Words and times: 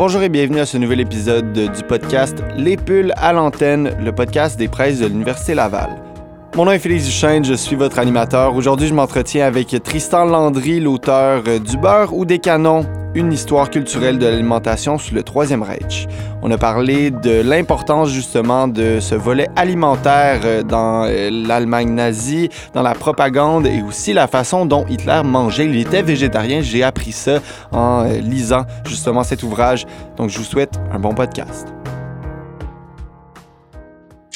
Bonjour 0.00 0.22
et 0.22 0.30
bienvenue 0.30 0.60
à 0.60 0.64
ce 0.64 0.78
nouvel 0.78 1.00
épisode 1.00 1.52
du 1.52 1.82
podcast 1.86 2.38
Les 2.56 2.78
Pulls 2.78 3.12
à 3.18 3.34
l'antenne, 3.34 3.94
le 4.02 4.12
podcast 4.12 4.58
des 4.58 4.66
presses 4.66 4.98
de 4.98 5.06
l'Université 5.06 5.52
Laval. 5.54 5.90
Mon 6.56 6.64
nom 6.64 6.72
est 6.72 6.78
Félix 6.78 7.04
Duchesne, 7.04 7.44
je 7.44 7.52
suis 7.52 7.76
votre 7.76 7.98
animateur. 7.98 8.54
Aujourd'hui, 8.54 8.88
je 8.88 8.94
m'entretiens 8.94 9.44
avec 9.44 9.76
Tristan 9.82 10.24
Landry, 10.24 10.80
l'auteur 10.80 11.42
du 11.42 11.76
Beurre 11.76 12.16
ou 12.16 12.24
des 12.24 12.38
Canons, 12.38 12.86
une 13.14 13.32
histoire 13.32 13.70
culturelle 13.70 14.18
de 14.18 14.26
l'alimentation 14.26 14.98
sous 14.98 15.14
le 15.14 15.22
Troisième 15.22 15.62
Reich. 15.62 16.06
On 16.42 16.50
a 16.50 16.58
parlé 16.58 17.10
de 17.10 17.40
l'importance 17.40 18.10
justement 18.10 18.68
de 18.68 19.00
ce 19.00 19.14
volet 19.14 19.48
alimentaire 19.56 20.40
euh, 20.44 20.62
dans 20.62 21.06
euh, 21.06 21.30
l'Allemagne 21.30 21.90
nazie, 21.90 22.48
dans 22.72 22.82
la 22.82 22.94
propagande 22.94 23.66
et 23.66 23.82
aussi 23.82 24.12
la 24.12 24.28
façon 24.28 24.64
dont 24.64 24.86
Hitler 24.88 25.22
mangeait. 25.24 25.66
Il 25.66 25.76
était 25.76 26.02
végétarien, 26.02 26.60
j'ai 26.62 26.82
appris 26.82 27.12
ça 27.12 27.40
en 27.72 28.04
euh, 28.04 28.18
lisant 28.18 28.64
justement 28.86 29.24
cet 29.24 29.42
ouvrage. 29.42 29.86
Donc 30.16 30.30
je 30.30 30.38
vous 30.38 30.44
souhaite 30.44 30.74
un 30.92 30.98
bon 31.00 31.14
podcast. 31.14 31.66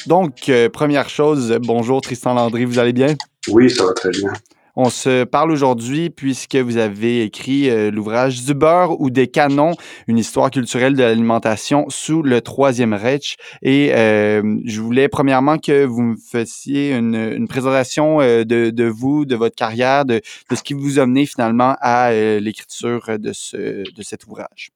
Donc, 0.06 0.52
première 0.74 1.08
chose, 1.08 1.58
bonjour 1.62 2.02
Tristan 2.02 2.34
Landry, 2.34 2.66
vous 2.66 2.78
allez 2.78 2.92
bien? 2.92 3.14
Oui, 3.48 3.70
ça 3.70 3.86
va 3.86 3.94
très 3.94 4.10
bien. 4.10 4.30
On 4.76 4.90
se 4.90 5.22
parle 5.24 5.52
aujourd'hui 5.52 6.10
puisque 6.10 6.56
vous 6.56 6.78
avez 6.78 7.22
écrit 7.22 7.70
euh, 7.70 7.90
l'ouvrage 7.92 8.44
Du 8.44 8.54
beurre 8.54 9.00
ou 9.00 9.08
des 9.10 9.28
canons, 9.28 9.74
une 10.08 10.18
histoire 10.18 10.50
culturelle 10.50 10.94
de 10.94 11.02
l'alimentation 11.02 11.86
sous 11.90 12.22
le 12.22 12.40
Troisième 12.40 12.92
Reich. 12.92 13.36
Et 13.62 13.94
euh, 13.94 14.58
je 14.64 14.80
voulais 14.80 15.08
premièrement 15.08 15.58
que 15.58 15.84
vous 15.84 16.02
me 16.02 16.16
fassiez 16.16 16.92
une, 16.92 17.46
présentation 17.46 18.18
de, 18.18 18.44
de, 18.70 18.84
vous, 18.84 19.24
de 19.24 19.36
votre 19.36 19.54
carrière, 19.54 20.04
de, 20.04 20.20
de, 20.50 20.56
ce 20.56 20.62
qui 20.62 20.74
vous 20.74 20.98
a 20.98 21.06
mené 21.06 21.26
finalement 21.26 21.76
à 21.80 22.12
l'écriture 22.12 23.18
de, 23.18 23.32
ce, 23.32 23.56
de 23.90 24.02
cet 24.02 24.26
ouvrage. 24.26 24.70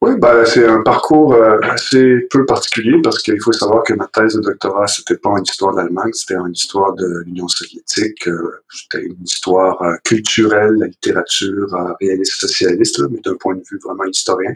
Oui, 0.00 0.12
ben, 0.16 0.44
c'est 0.44 0.64
un 0.64 0.80
parcours 0.82 1.34
euh, 1.34 1.58
assez 1.62 2.20
peu 2.30 2.46
particulier 2.46 3.00
parce 3.02 3.20
qu'il 3.20 3.40
faut 3.40 3.52
savoir 3.52 3.82
que 3.82 3.94
ma 3.94 4.06
thèse 4.06 4.36
de 4.36 4.42
doctorat, 4.42 4.86
c'était 4.86 5.16
pas 5.16 5.30
une 5.30 5.42
histoire 5.42 5.74
de 5.74 5.80
l'Allemagne, 5.80 6.12
c'était 6.12 6.36
une 6.36 6.52
histoire 6.52 6.94
de 6.94 7.24
l'Union 7.26 7.48
soviétique. 7.48 8.28
Euh, 8.28 8.62
c'était 8.70 9.04
une 9.04 9.20
histoire 9.24 9.82
euh, 9.82 9.96
culturelle, 10.04 10.76
la 10.78 10.86
littérature 10.86 11.96
réaliste 12.00 12.34
socialiste, 12.34 13.02
mais 13.10 13.18
d'un 13.24 13.34
point 13.34 13.56
de 13.56 13.62
vue 13.68 13.80
vraiment 13.82 14.04
historien. 14.04 14.54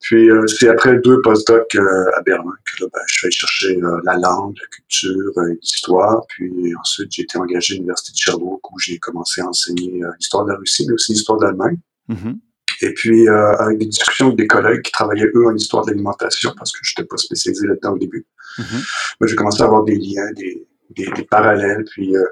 Puis 0.00 0.28
c'est 0.48 0.68
après 0.68 0.98
deux 0.98 1.22
postdocs 1.22 1.76
à 2.16 2.20
Berlin 2.22 2.54
que 2.64 2.86
ben, 2.86 3.00
je 3.06 3.14
suis 3.14 3.30
chercher 3.30 3.78
la 4.02 4.16
langue, 4.16 4.56
la 4.60 4.66
culture, 4.66 5.32
l'histoire. 5.60 6.26
Puis 6.28 6.74
ensuite, 6.80 7.12
j'ai 7.12 7.22
été 7.22 7.38
engagé 7.38 7.74
à 7.74 7.76
l'Université 7.76 8.12
de 8.12 8.18
Sherbrooke 8.18 8.72
où 8.72 8.78
j'ai 8.80 8.98
commencé 8.98 9.42
à 9.42 9.46
enseigner 9.46 10.02
l'histoire 10.18 10.44
de 10.44 10.50
la 10.50 10.56
Russie, 10.56 10.86
mais 10.88 10.94
aussi 10.94 11.12
l'histoire 11.12 11.38
de 11.38 11.44
l'Allemagne. 11.44 11.78
Mm-hmm. 12.08 12.49
Et 12.82 12.94
puis, 12.94 13.28
euh, 13.28 13.52
avec 13.56 13.78
des 13.78 13.86
discussions 13.86 14.26
avec 14.26 14.38
des 14.38 14.46
collègues 14.46 14.82
qui 14.82 14.92
travaillaient, 14.92 15.30
eux, 15.34 15.46
en 15.46 15.54
histoire 15.54 15.84
de 15.84 15.90
l'alimentation, 15.90 16.52
parce 16.56 16.72
que 16.72 16.78
je 16.82 16.92
n'étais 16.92 17.06
pas 17.06 17.16
spécialisé 17.16 17.66
là-dedans 17.66 17.92
au 17.92 17.98
début, 17.98 18.26
mm-hmm. 18.58 19.26
j'ai 19.26 19.36
commencé 19.36 19.62
à 19.62 19.66
avoir 19.66 19.84
des 19.84 19.96
liens, 19.96 20.32
des, 20.36 20.66
des, 20.90 21.10
des 21.10 21.24
parallèles, 21.24 21.84
puis 21.90 22.16
euh, 22.16 22.24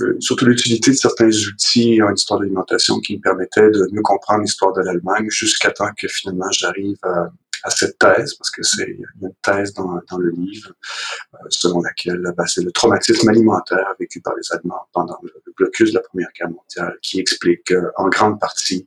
euh, 0.00 0.16
surtout 0.20 0.46
l'utilité 0.46 0.92
de 0.92 0.96
certains 0.96 1.28
outils 1.28 2.00
en 2.02 2.14
histoire 2.14 2.38
de 2.38 2.44
l'alimentation 2.44 3.00
qui 3.00 3.16
me 3.16 3.20
permettaient 3.20 3.70
de 3.70 3.88
mieux 3.92 4.02
comprendre 4.02 4.42
l'histoire 4.42 4.72
de 4.72 4.82
l'Allemagne 4.82 5.28
jusqu'à 5.28 5.72
temps 5.72 5.90
que 6.00 6.06
finalement 6.06 6.50
j'arrive 6.52 6.98
à, 7.02 7.30
à 7.64 7.70
cette 7.70 7.98
thèse, 7.98 8.34
parce 8.34 8.50
que 8.50 8.62
c'est 8.62 8.86
une 8.86 9.32
thèse 9.42 9.72
dans, 9.74 10.00
le 10.18 10.30
livre, 10.30 10.72
euh, 11.34 11.38
selon 11.48 11.82
laquelle 11.82 12.22
bah, 12.36 12.44
c'est 12.46 12.62
le 12.62 12.72
traumatisme 12.72 13.28
alimentaire 13.28 13.94
vécu 13.98 14.20
par 14.20 14.34
les 14.36 14.52
Allemands 14.52 14.88
pendant 14.92 15.18
le, 15.22 15.32
blocus 15.56 15.90
de 15.90 15.96
la 15.96 16.02
Première 16.02 16.28
Guerre 16.38 16.50
mondiale 16.50 16.96
qui 17.02 17.18
explique 17.18 17.72
euh, 17.72 17.90
en 17.96 18.08
grande 18.08 18.38
partie 18.38 18.86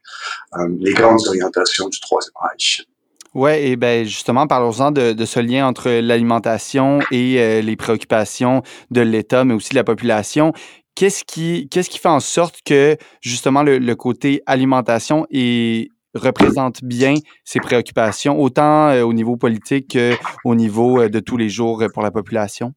euh, 0.58 0.69
les 0.80 0.94
grandes 0.94 1.19
orientations 1.28 1.89
du 1.89 2.00
Troisième 2.00 2.33
Reich. 2.36 2.86
Oui, 3.33 3.52
et 3.52 3.75
ben 3.75 4.05
justement, 4.05 4.47
parlons-en 4.47 4.91
de, 4.91 5.25
ce 5.25 5.39
lien 5.39 5.66
entre 5.66 5.89
l'alimentation 5.89 7.00
et 7.11 7.61
les 7.61 7.75
préoccupations 7.78 8.61
de 8.89 9.00
l'État, 9.00 9.45
mais 9.45 9.53
aussi 9.53 9.69
de 9.69 9.75
la 9.75 9.85
population. 9.85 10.51
Qu'est-ce 10.96 11.23
qui, 11.23 11.69
qu'est-ce 11.69 11.90
qui 11.90 11.97
fait 11.97 12.09
en 12.09 12.19
sorte 12.19 12.59
que 12.66 12.97
justement 13.22 13.63
le 13.63 13.94
côté 13.94 14.44
alimentation 14.47 15.25
est, 15.31 15.90
représente 16.13 16.83
bien 16.83 17.16
ses 17.44 17.59
préoccupations, 17.59 18.39
autant 18.39 18.89
euh, 18.89 19.03
au 19.03 19.13
niveau 19.13 19.38
politique 19.38 19.97
qu'au 19.97 20.55
niveau 20.55 21.01
euh, 21.01 21.09
de 21.09 21.19
tous 21.19 21.38
les 21.38 21.49
jours 21.49 21.81
euh, 21.81 21.88
pour 21.88 22.03
la 22.03 22.11
population? 22.11 22.73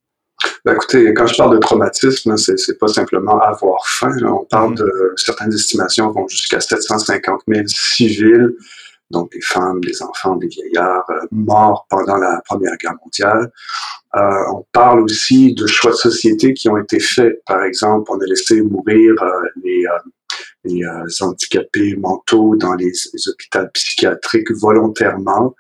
Ben 0.65 0.75
écoutez, 0.75 1.13
quand 1.15 1.27
je 1.27 1.37
parle 1.37 1.55
de 1.55 1.61
traumatisme, 1.61 2.37
c'est, 2.37 2.59
c'est 2.59 2.79
pas 2.79 2.89
simplement 2.89 3.39
avoir 3.39 3.87
faim. 3.87 4.17
On 4.25 4.45
parle 4.45 4.73
mm-hmm. 4.73 4.79
de 4.79 5.13
certaines 5.17 5.53
estimations 5.53 6.11
vont 6.11 6.27
jusqu'à 6.29 6.61
750 6.61 7.43
000 7.47 7.67
civils, 7.67 8.55
donc 9.11 9.31
des 9.33 9.43
femmes, 9.43 9.81
des 9.83 10.03
enfants, 10.03 10.37
des 10.37 10.49
vieillards 10.49 11.11
morts 11.31 11.87
pendant 11.91 12.17
la 12.17 12.41
Première 12.47 12.77
Guerre 12.79 12.95
mondiale. 13.05 13.53
Euh, 14.17 14.21
on 14.55 14.65
parle 14.73 15.01
aussi 15.01 15.55
de 15.55 15.67
choix 15.67 15.91
de 15.91 15.97
société 15.97 16.55
qui 16.55 16.69
ont 16.69 16.79
été 16.79 16.99
faits. 16.99 17.43
Par 17.47 17.63
exemple, 17.65 18.11
on 18.11 18.21
a 18.21 18.25
laissé 18.25 18.63
mourir 18.63 19.15
les, 19.63 19.85
les 20.65 20.85
euh, 20.85 21.07
handicapés 21.21 21.97
mentaux 21.97 22.57
dans 22.57 22.75
les, 22.75 22.93
hôpitaux 23.27 23.67
psychiatriques 23.73 24.51
volontairement. 24.53 25.55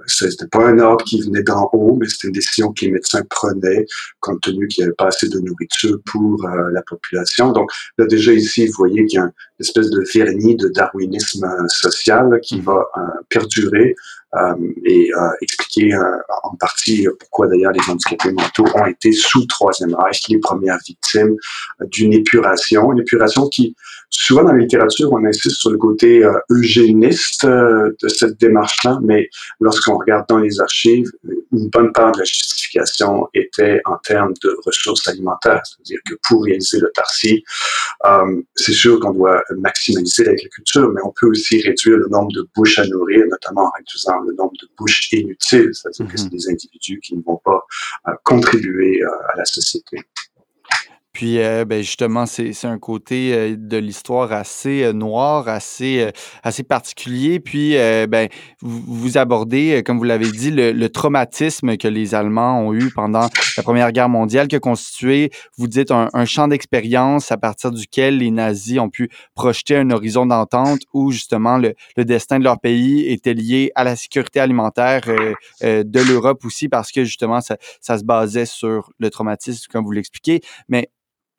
Euh, 0.00 0.02
Ce 0.06 0.26
n'était 0.26 0.46
pas 0.46 0.66
un 0.66 0.78
ordre 0.78 1.04
qui 1.04 1.20
venait 1.22 1.42
d'en 1.42 1.68
haut, 1.72 1.96
mais 2.00 2.08
c'était 2.08 2.28
une 2.28 2.34
décision 2.34 2.72
que 2.72 2.84
les 2.84 2.92
médecins 2.92 3.22
prenaient 3.28 3.86
compte 4.20 4.40
tenu 4.42 4.68
qu'il 4.68 4.82
n'y 4.82 4.86
avait 4.86 4.96
pas 4.96 5.08
assez 5.08 5.28
de 5.28 5.38
nourriture 5.38 5.98
pour 6.06 6.44
euh, 6.44 6.70
la 6.72 6.82
population. 6.82 7.52
Donc 7.52 7.70
là 7.98 8.06
déjà 8.06 8.32
ici, 8.32 8.66
vous 8.66 8.74
voyez 8.76 9.06
qu'il 9.06 9.18
y 9.18 9.22
a 9.22 9.24
une 9.24 9.32
espèce 9.60 9.90
de 9.90 10.02
vernis 10.14 10.56
de 10.56 10.68
darwinisme 10.68 11.46
social 11.68 12.40
qui 12.42 12.58
mmh. 12.58 12.62
va 12.62 12.90
perdurer 13.28 13.90
euh, 13.90 13.94
et 14.84 15.10
euh, 15.12 15.28
expliquer 15.40 15.94
euh, 15.94 16.18
en 16.44 16.54
partie 16.54 17.06
pourquoi 17.18 17.48
d'ailleurs 17.48 17.72
les 17.72 17.80
handicapés 17.88 18.32
mentaux 18.32 18.64
ont 18.76 18.86
été 18.86 19.12
sous 19.12 19.40
le 19.40 19.46
Troisième 19.46 19.94
Reich 19.94 20.28
les 20.28 20.38
premières 20.38 20.78
victimes 20.86 21.36
d'une 21.86 22.12
épuration, 22.12 22.92
une 22.92 23.00
épuration 23.00 23.48
qui, 23.48 23.74
souvent 24.08 24.44
dans 24.44 24.52
la 24.52 24.58
littérature, 24.58 25.12
on 25.12 25.24
insiste 25.24 25.56
sur 25.56 25.70
le 25.70 25.78
côté 25.78 26.24
eugéniste 26.50 27.44
de 27.46 28.08
cette 28.08 28.38
démarche-là, 28.38 29.00
mais 29.02 29.28
lorsqu'on 29.60 29.98
regarde 29.98 30.26
dans 30.28 30.38
les 30.38 30.60
archives, 30.60 31.10
une 31.52 31.68
bonne 31.68 31.92
part 31.92 32.12
de 32.12 32.18
la 32.18 32.24
justification 32.24 33.28
était 33.34 33.80
en 33.84 33.96
termes 33.96 34.34
de 34.42 34.56
ressources 34.64 35.08
alimentaires, 35.08 35.62
c'est-à-dire 35.64 35.98
que 36.08 36.14
pour 36.28 36.44
réaliser 36.44 36.78
le 36.78 36.90
tarsi, 36.94 37.42
euh, 38.06 38.40
c'est 38.54 38.72
sûr 38.72 39.00
qu'on 39.00 39.12
doit 39.12 39.42
maximaliser 39.56 40.24
l'agriculture, 40.24 40.90
mais 40.94 41.00
on 41.04 41.12
peut 41.18 41.28
aussi 41.28 41.60
réduire 41.60 41.96
le 41.96 42.08
nombre 42.08 42.32
de 42.32 42.48
bouches 42.54 42.78
à 42.78 42.86
nourrir, 42.86 43.24
notamment 43.28 43.66
en 43.66 43.70
réduisant 43.76 44.19
le 44.26 44.34
nombre 44.34 44.52
de 44.60 44.68
bouches 44.76 45.12
inutiles, 45.12 45.70
c'est-à-dire 45.72 46.06
que 46.06 46.18
c'est 46.18 46.24
mhm. 46.24 46.30
des 46.30 46.48
individus 46.50 47.00
qui 47.00 47.16
ne 47.16 47.22
vont 47.22 47.40
pas 47.44 47.64
euh, 48.08 48.12
contribuer 48.24 49.02
euh, 49.02 49.32
à 49.32 49.36
la 49.36 49.44
société. 49.44 49.98
Puis, 51.20 51.38
euh, 51.38 51.66
ben 51.66 51.82
justement, 51.82 52.24
c'est 52.24 52.64
un 52.64 52.78
côté 52.78 53.34
euh, 53.34 53.54
de 53.54 53.76
l'histoire 53.76 54.32
assez 54.32 54.84
euh, 54.84 54.94
noir, 54.94 55.48
assez, 55.48 56.10
assez 56.42 56.62
particulier. 56.62 57.40
Puis, 57.40 57.74
ben, 58.08 58.28
vous, 58.62 59.18
abordez, 59.18 59.82
comme 59.84 59.98
vous 59.98 60.04
l'avez 60.04 60.30
dit, 60.30 60.50
le, 60.50 60.88
traumatisme 60.88 61.76
que 61.76 61.88
les 61.88 62.14
Allemands 62.14 62.62
ont 62.62 62.72
eu 62.72 62.90
pendant 62.90 63.28
la 63.58 63.62
Première 63.62 63.92
Guerre 63.92 64.08
mondiale, 64.08 64.48
qui 64.48 64.56
a 64.56 64.60
constitué, 64.60 65.30
vous 65.58 65.66
dites, 65.66 65.90
un, 65.90 66.24
champ 66.24 66.48
d'expérience 66.48 67.30
à 67.30 67.36
partir 67.36 67.70
duquel 67.70 68.16
les 68.16 68.30
nazis 68.30 68.78
ont 68.78 68.88
pu 68.88 69.10
projeter 69.34 69.76
un 69.76 69.90
horizon 69.90 70.24
d'entente 70.24 70.80
où, 70.94 71.10
justement, 71.12 71.58
le, 71.58 71.74
destin 71.98 72.38
de 72.38 72.44
leur 72.44 72.60
pays 72.60 73.06
était 73.12 73.34
lié 73.34 73.72
à 73.74 73.84
la 73.84 73.94
sécurité 73.94 74.40
alimentaire 74.40 75.02
de 75.62 76.00
l'Europe 76.00 76.46
aussi, 76.46 76.70
parce 76.70 76.90
que, 76.90 77.04
justement, 77.04 77.42
ça, 77.42 77.58
ça 77.82 77.98
se 77.98 78.04
basait 78.04 78.46
sur 78.46 78.90
le 78.98 79.10
traumatisme, 79.10 79.66
comme 79.70 79.84
vous 79.84 79.92
l'expliquez. 79.92 80.40
Mais 80.68 80.88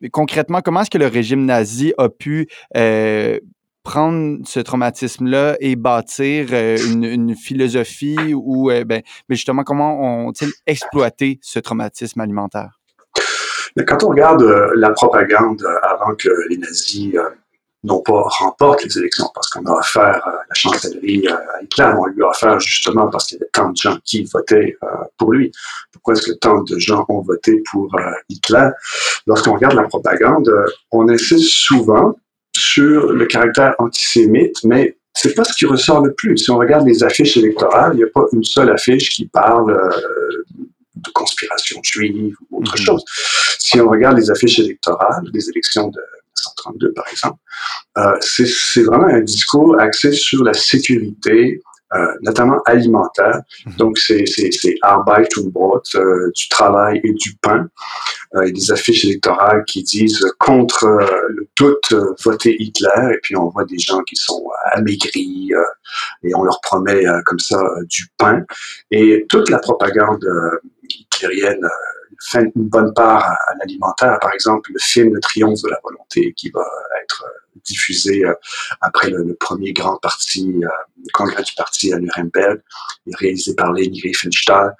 concrètement, 0.09 0.61
comment 0.61 0.81
est-ce 0.81 0.89
que 0.89 0.97
le 0.97 1.07
régime 1.07 1.45
nazi 1.45 1.93
a 1.97 2.09
pu 2.09 2.47
euh, 2.75 3.39
prendre 3.83 4.39
ce 4.45 4.59
traumatisme-là 4.59 5.57
et 5.59 5.75
bâtir 5.75 6.47
euh, 6.51 6.77
une, 6.77 7.35
philosophie 7.35 8.33
ou, 8.33 8.69
euh, 8.71 8.83
ben, 8.83 9.01
mais 9.29 9.35
justement, 9.35 9.63
comment 9.63 10.25
ont-ils 10.27 10.51
exploité 10.67 11.39
ce 11.41 11.59
traumatisme 11.59 12.19
alimentaire? 12.21 12.77
quand 13.87 14.03
on 14.03 14.09
regarde 14.09 14.43
la 14.75 14.89
propagande 14.89 15.63
avant 15.81 16.13
que 16.15 16.27
les 16.49 16.57
nazis 16.57 17.15
non 17.83 18.01
pas 18.01 18.21
remportent 18.21 18.83
les 18.83 18.97
élections 18.97 19.27
parce 19.33 19.49
qu'on 19.49 19.65
a 19.65 19.79
affaire 19.79 20.21
à 20.25 20.31
la 20.47 20.53
chancellerie 20.53 21.27
à 21.27 21.63
Hitler, 21.63 21.91
on 21.97 22.05
lui 22.05 22.23
a 22.23 22.29
affaire 22.29 22.59
justement 22.59 23.09
parce 23.09 23.27
qu'il 23.27 23.37
y 23.37 23.41
avait 23.41 23.49
tant 23.53 23.69
de 23.69 23.77
gens 23.77 23.97
qui 24.03 24.23
votaient 24.23 24.77
pour 25.17 25.33
lui. 25.33 25.51
Pourquoi 25.91 26.13
est-ce 26.13 26.31
que 26.31 26.37
tant 26.37 26.61
de 26.61 26.77
gens 26.77 27.05
ont 27.09 27.21
voté 27.21 27.63
pour 27.71 27.89
Hitler? 28.29 28.69
lorsqu'on 29.27 29.53
regarde 29.53 29.75
la 29.75 29.83
propagande, 29.83 30.47
euh, 30.49 30.65
on 30.91 31.07
insiste 31.09 31.49
souvent 31.49 32.15
sur 32.55 33.11
le 33.11 33.25
caractère 33.25 33.75
antisémite, 33.79 34.63
mais 34.63 34.97
c'est 35.13 35.33
pas 35.33 35.43
ce 35.43 35.53
qui 35.53 35.65
ressort 35.65 36.01
le 36.01 36.13
plus. 36.13 36.37
Si 36.37 36.51
on 36.51 36.57
regarde 36.57 36.87
les 36.87 37.03
affiches 37.03 37.37
électorales, 37.37 37.93
il 37.93 37.97
n'y 37.97 38.03
a 38.03 38.07
pas 38.13 38.25
une 38.31 38.43
seule 38.43 38.69
affiche 38.69 39.09
qui 39.09 39.25
parle 39.25 39.71
euh, 39.71 40.45
de 40.95 41.09
conspiration 41.11 41.79
juive 41.83 42.35
ou 42.49 42.59
autre 42.59 42.77
mhm. 42.77 42.85
chose. 42.85 43.03
Si 43.59 43.79
on 43.79 43.89
regarde 43.89 44.17
les 44.17 44.29
affiches 44.29 44.59
électorales, 44.59 45.23
des 45.31 45.49
élections 45.49 45.89
de 45.89 46.01
1932 46.37 46.93
par 46.93 47.07
exemple, 47.11 47.39
euh, 47.97 48.17
c'est 48.21 48.83
vraiment 48.83 49.07
un 49.07 49.21
discours 49.21 49.79
axé 49.79 50.11
sur 50.13 50.43
la 50.43 50.53
sécurité, 50.53 51.61
euh, 51.93 52.07
notamment 52.21 52.61
alimentaire. 52.65 53.41
Mhm. 53.65 53.75
Donc, 53.75 53.97
c'est 53.97 54.23
Arbeit 54.81 55.27
und 55.37 55.51
Brot, 55.51 55.83
euh, 55.95 56.31
du 56.33 56.47
travail 56.47 57.01
et 57.03 57.11
du 57.11 57.35
pain. 57.41 57.67
Euh, 58.33 58.43
et 58.43 58.53
des 58.53 58.71
affiches 58.71 59.03
électorales 59.03 59.65
qui 59.67 59.83
disent 59.83 60.25
contre 60.39 60.85
le 61.27 61.49
doute, 61.57 61.93
voter 62.23 62.55
Hitler. 62.57 63.13
Et 63.13 63.17
puis, 63.21 63.35
on 63.35 63.49
voit 63.49 63.65
des 63.65 63.77
gens 63.77 63.99
qui 64.03 64.15
sont 64.15 64.47
amaigris 64.71 65.51
et 66.23 66.33
on 66.33 66.43
leur 66.43 66.61
promet 66.61 67.03
comme 67.25 67.39
ça 67.39 67.61
du 67.89 68.07
pain. 68.17 68.45
Et 68.89 69.25
toute 69.27 69.49
la 69.49 69.59
propagande 69.59 70.25
hitlérienne 70.89 71.67
fait 72.21 72.51
une 72.55 72.69
bonne 72.69 72.93
part 72.93 73.23
à, 73.23 73.55
l'alimentaire. 73.59 74.17
Par 74.21 74.33
exemple, 74.33 74.71
le 74.73 74.79
film 74.79 75.13
Le 75.13 75.19
Triomphe 75.19 75.61
de 75.63 75.69
la 75.69 75.79
volonté 75.83 76.33
qui 76.33 76.49
va 76.51 76.65
être 77.03 77.25
euh, 77.25 77.59
diffusé 77.65 78.23
euh, 78.23 78.33
après 78.81 79.09
le, 79.09 79.35
premier 79.35 79.73
grand 79.73 79.97
parti, 79.97 80.61
euh, 80.63 80.67
congrès 81.13 81.43
du 81.43 81.53
parti 81.55 81.93
à 81.93 81.99
Nuremberg, 81.99 82.61
réalisé 83.13 83.55
par 83.55 83.73
Leni 83.73 84.01
Riefenstahl. 84.01 84.75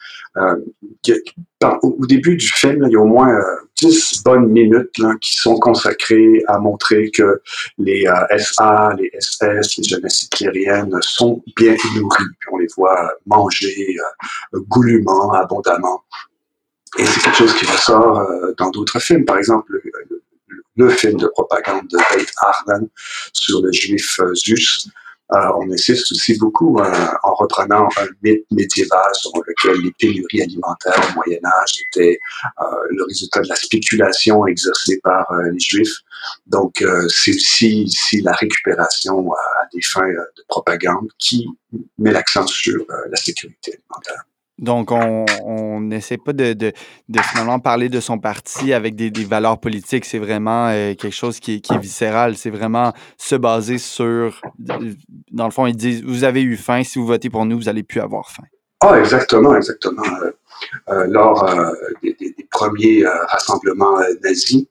au, 1.82 2.06
début 2.06 2.38
du 2.38 2.48
film, 2.48 2.86
il 2.88 2.94
y 2.94 2.96
a 2.96 3.00
au 3.00 3.06
moins 3.06 3.40
10 3.78 4.24
bonnes 4.24 4.48
minutes 4.48 4.96
qui 5.22 5.36
sont 5.36 5.58
consacrées 5.58 6.44
à 6.48 6.60
montrer 6.60 7.10
que 7.10 7.42
les 7.80 8.08
SA, 8.38 8.94
les 8.98 9.12
SS, 9.20 9.78
les 9.78 9.84
jeunesses 9.84 10.24
hitlériennes 10.24 10.96
sont 11.02 11.44
bien 11.58 11.76
nourries. 11.96 12.24
on 12.52 12.58
les 12.58 12.68
voit 12.78 13.14
manger 13.26 13.96
goulûment, 14.54 15.34
abondamment. 15.34 16.04
Et 16.98 17.06
c'est 17.06 17.22
quelque 17.22 17.38
chose 17.38 17.54
qui 17.56 17.66
ressort 17.66 18.20
euh, 18.20 18.54
dans 18.58 18.70
d'autres 18.70 19.00
films. 19.00 19.26
Par 19.26 19.38
exemple, 19.38 19.82
le, 20.76 20.90
film 20.90 21.18
de 21.18 21.28
propagande 21.28 21.88
de 21.88 21.98
Beit 21.98 22.26
Arden 22.42 22.88
sur 23.34 23.62
le 23.62 23.72
juif 23.72 24.20
euh, 24.20 24.34
Zeus. 24.36 24.90
Euh, 25.32 25.38
on 25.60 25.72
insiste 25.72 26.12
aussi 26.12 26.38
beaucoup 26.38 26.78
en 26.78 27.34
reprenant 27.36 27.88
un 27.96 28.08
mythe 28.22 28.46
médiéval 28.52 29.10
selon 29.14 29.42
lequel 29.48 29.82
les 29.82 29.94
pénuries 29.98 30.42
alimentaires 30.42 31.02
au 31.10 31.14
Moyen 31.16 31.40
Âge 31.46 31.78
étaient 31.88 32.20
le 32.90 33.06
résultat 33.06 33.40
de 33.40 33.48
la 33.48 33.56
spéculation 33.56 34.46
exercée 34.46 35.00
par 35.02 35.26
les 35.54 35.58
Juifs. 35.58 36.00
Donc, 36.48 36.84
c'est 37.08 37.34
aussi 37.34 37.84
ici 37.84 38.22
la 38.24 38.34
récupération 38.34 39.32
à 39.32 39.68
des 39.74 39.82
fins 39.82 40.10
de 40.10 40.44
propagande 40.50 41.08
qui 41.18 41.48
met 41.98 42.12
l'accent 42.12 42.46
sur 42.46 42.86
la 43.10 43.16
sécurité 43.16 43.80
alimentaire. 43.80 44.26
Donc, 44.62 44.92
on 44.92 45.26
n'essaie 45.82 46.18
pas 46.18 46.34
de, 46.34 46.54
de, 46.54 46.72
de, 47.10 47.20
finalement 47.20 47.60
parler 47.60 47.90
de 47.90 48.00
son 48.00 48.20
parti 48.20 48.74
avec 48.74 48.96
des, 48.96 49.10
des 49.10 49.26
valeurs 49.26 49.60
politiques. 49.60 50.06
C'est 50.06 50.20
vraiment 50.20 50.68
euh, 50.68 50.94
quelque 50.94 51.16
chose 51.16 51.40
qui 51.40 51.56
est, 51.56 51.62
qui 51.62 51.74
est 51.74 51.80
viscéral. 51.80 52.38
C'est 52.38 52.52
vraiment 52.52 52.94
se 53.18 53.36
baser 53.36 53.80
sur. 53.80 54.40
Dans 54.60 55.46
le 55.46 55.52
fond, 55.52 55.66
ils 55.66 55.76
disent 55.76 56.04
Vous 56.04 56.24
avez 56.24 56.44
eu 56.44 56.58
faim. 56.58 56.84
Si 56.84 57.00
vous 57.00 57.08
votez 57.08 57.30
pour 57.30 57.46
nous, 57.46 57.58
vous 57.58 57.64
n'allez 57.66 57.84
plus 57.84 58.00
avoir 58.00 58.30
faim. 58.30 58.44
Ah, 58.82 59.00
exactement, 59.00 59.56
exactement. 59.56 60.04
Euh, 60.22 60.32
euh 60.90 61.08
lors 61.08 61.44
euh, 61.50 61.72
des, 62.04 62.14
des, 62.20 62.36
premiers 62.52 63.04
rassemblements 63.30 64.00
nazis, 64.24 64.66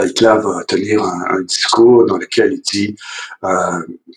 Hitler 0.00 0.34
va 0.42 0.62
tenir 0.68 1.02
un, 1.02 1.36
un, 1.36 1.42
discours 1.42 2.04
dans 2.06 2.18
lequel 2.18 2.52
il 2.52 2.60
dit 2.60 2.96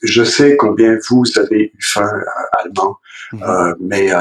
Je 0.03 0.23
sais 0.23 0.55
combien 0.57 0.97
vous 1.09 1.23
avez 1.37 1.71
eu 1.73 1.81
faim, 1.81 2.11
Allemand, 2.59 2.97
mmh. 3.31 3.73
mais 3.79 4.11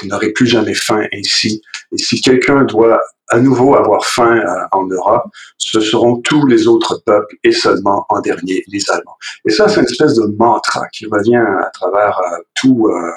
vous 0.00 0.08
n'aurez 0.08 0.32
plus 0.32 0.46
jamais 0.46 0.74
faim 0.74 1.06
ainsi. 1.12 1.62
Et 1.92 1.98
si 1.98 2.20
quelqu'un 2.20 2.64
doit 2.64 3.00
à 3.28 3.40
nouveau 3.40 3.74
avoir 3.74 4.04
faim 4.04 4.38
euh, 4.38 4.66
en 4.72 4.86
Europe, 4.86 5.24
ce 5.58 5.80
seront 5.80 6.16
tous 6.18 6.46
les 6.46 6.68
autres 6.68 7.02
peuples 7.04 7.36
et 7.42 7.52
seulement 7.52 8.06
en 8.08 8.20
dernier 8.20 8.62
les 8.68 8.90
Allemands. 8.90 9.16
Et 9.44 9.50
ça, 9.50 9.68
c'est 9.68 9.80
une 9.80 9.86
espèce 9.86 10.14
de 10.14 10.26
mantra 10.38 10.86
qui 10.88 11.06
revient 11.06 11.36
à 11.36 11.70
travers 11.70 12.20
euh, 12.20 12.38
tout, 12.54 12.88
euh, 12.88 13.10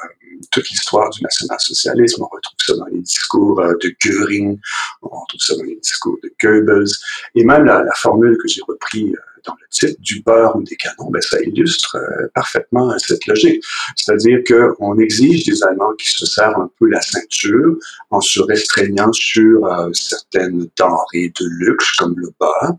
toute 0.52 0.68
l'histoire 0.70 1.10
du 1.12 1.22
national-socialisme. 1.22 2.24
On 2.24 2.28
retrouve 2.28 2.58
ça 2.66 2.74
dans 2.76 2.86
les 2.86 3.02
discours 3.02 3.62
de 3.62 3.96
Göring, 4.04 4.58
on 5.04 5.10
retrouve 5.10 5.42
ça 5.42 5.56
dans 5.56 5.64
les 5.64 5.76
discours 5.76 6.18
de 6.24 6.34
Goebbels, 6.42 6.90
et 7.36 7.44
même 7.44 7.66
la, 7.66 7.84
la 7.84 7.94
formule 7.94 8.38
que 8.42 8.48
j'ai 8.48 8.62
repris 8.68 9.14
dans 9.46 9.54
le 9.54 9.68
titre 9.70 10.00
du 10.00 10.22
beurre 10.22 10.56
ou 10.56 10.64
des 10.64 10.76
canons, 10.76 11.10
ben, 11.10 11.22
ça 11.22 11.40
illustre 11.42 11.96
euh, 11.96 12.28
parfaitement 12.34 12.98
cette 13.00 13.26
logique. 13.28 13.64
C'est-à-dire 13.96 14.40
qu'on 14.48 14.98
exige 15.00 15.46
des 15.46 15.64
Allemands 15.64 15.94
qui 15.98 16.10
se 16.10 16.26
serrent 16.26 16.62
un 16.62 16.72
peu 16.80 16.88
la 16.88 17.02
ceinture 17.02 17.76
en 18.10 18.22
se 18.22 18.40
restreignant 18.42 19.12
sur 19.14 19.66
euh, 19.66 19.90
certaines 19.94 20.68
denrées 20.78 21.34
de 21.40 21.46
luxe 21.60 21.92
comme 21.98 22.16
le 22.18 22.30
beurre, 22.40 22.74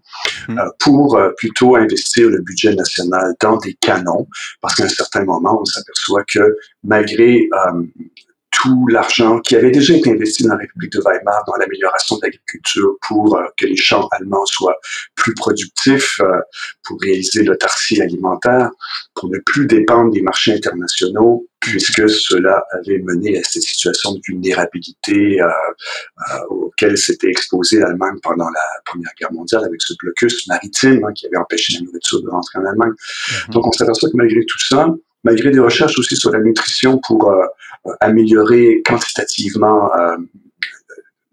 mmh. 0.49 0.59
euh, 0.59 0.71
pour 0.79 1.21
plutôt 1.37 1.77
investir 1.77 2.29
le 2.29 2.41
budget 2.41 2.75
national 2.75 3.35
dans 3.41 3.57
des 3.59 3.75
canons, 3.75 4.27
parce 4.61 4.75
qu'à 4.75 4.85
un 4.85 4.89
certain 4.89 5.25
moment, 5.25 5.61
on 5.61 5.65
s'aperçoit 5.65 6.25
que 6.25 6.57
malgré 6.85 7.49
tout 8.51 8.87
l'argent 8.89 9.41
qui 9.41 9.55
avait 9.55 9.71
déjà 9.71 9.95
été 9.95 10.11
investi 10.11 10.43
dans 10.43 10.51
la 10.51 10.57
République 10.57 10.93
de 10.93 11.01
Weimar 11.01 11.45
dans 11.47 11.57
l'amélioration 11.57 12.17
de 12.17 12.23
l'agriculture 12.23 12.97
pour 13.07 13.37
euh, 13.37 13.45
que 13.57 13.67
les 13.67 13.77
champs 13.77 14.09
allemands 14.13 14.45
soient 14.47 14.79
plus 15.15 15.35
productifs, 15.35 16.21
euh, 16.21 16.41
pour 16.83 17.01
réaliser 17.01 17.45
l'autarcie 17.45 18.01
alimentaire, 18.03 18.71
pour 19.15 19.29
ne 19.29 19.39
plus 19.39 19.67
dépendre 19.67 20.11
des 20.11 20.23
marchés 20.23 20.53
internationaux, 20.53 21.47
puisque 21.61 22.09
cela 22.09 22.65
avait 22.73 22.99
mené 22.99 23.39
à 23.39 23.43
cette 23.45 23.63
situation 23.63 24.15
de 24.15 24.21
vulnérabilité 24.27 25.41
euh, 25.41 25.49
auquel 26.49 26.99
s'était 26.99 27.29
exposée 27.29 27.79
l'Allemagne 27.79 28.19
pendant 28.23 28.49
la 28.49 28.65
Première 28.85 29.13
Guerre 29.19 29.33
mondiale 29.33 29.65
avec 29.65 29.81
ce 29.83 29.95
blocus 29.99 30.47
maritime 30.49 31.05
hein, 31.05 31.13
qui 31.15 31.27
avait 31.27 31.37
empêché 31.37 31.75
la 31.75 31.85
nourriture 31.85 32.23
de 32.23 32.29
rentrer 32.29 32.59
en 32.59 32.65
Allemagne. 32.65 32.91
Mm-hmm. 32.91 33.53
Donc 33.53 33.67
on 33.67 33.73
s'aperçoit 33.73 34.11
que 34.11 34.17
malgré 34.17 34.45
tout 34.47 34.59
ça, 34.59 34.89
malgré 35.25 35.51
des 35.51 35.59
recherches 35.59 35.99
aussi 35.99 36.17
sur 36.17 36.31
la 36.31 36.41
nutrition 36.41 36.99
pour 36.99 37.31
euh, 37.31 37.45
euh, 37.87 37.93
améliorer 38.01 38.83
quantitativement 38.85 39.95
euh, 39.95 40.17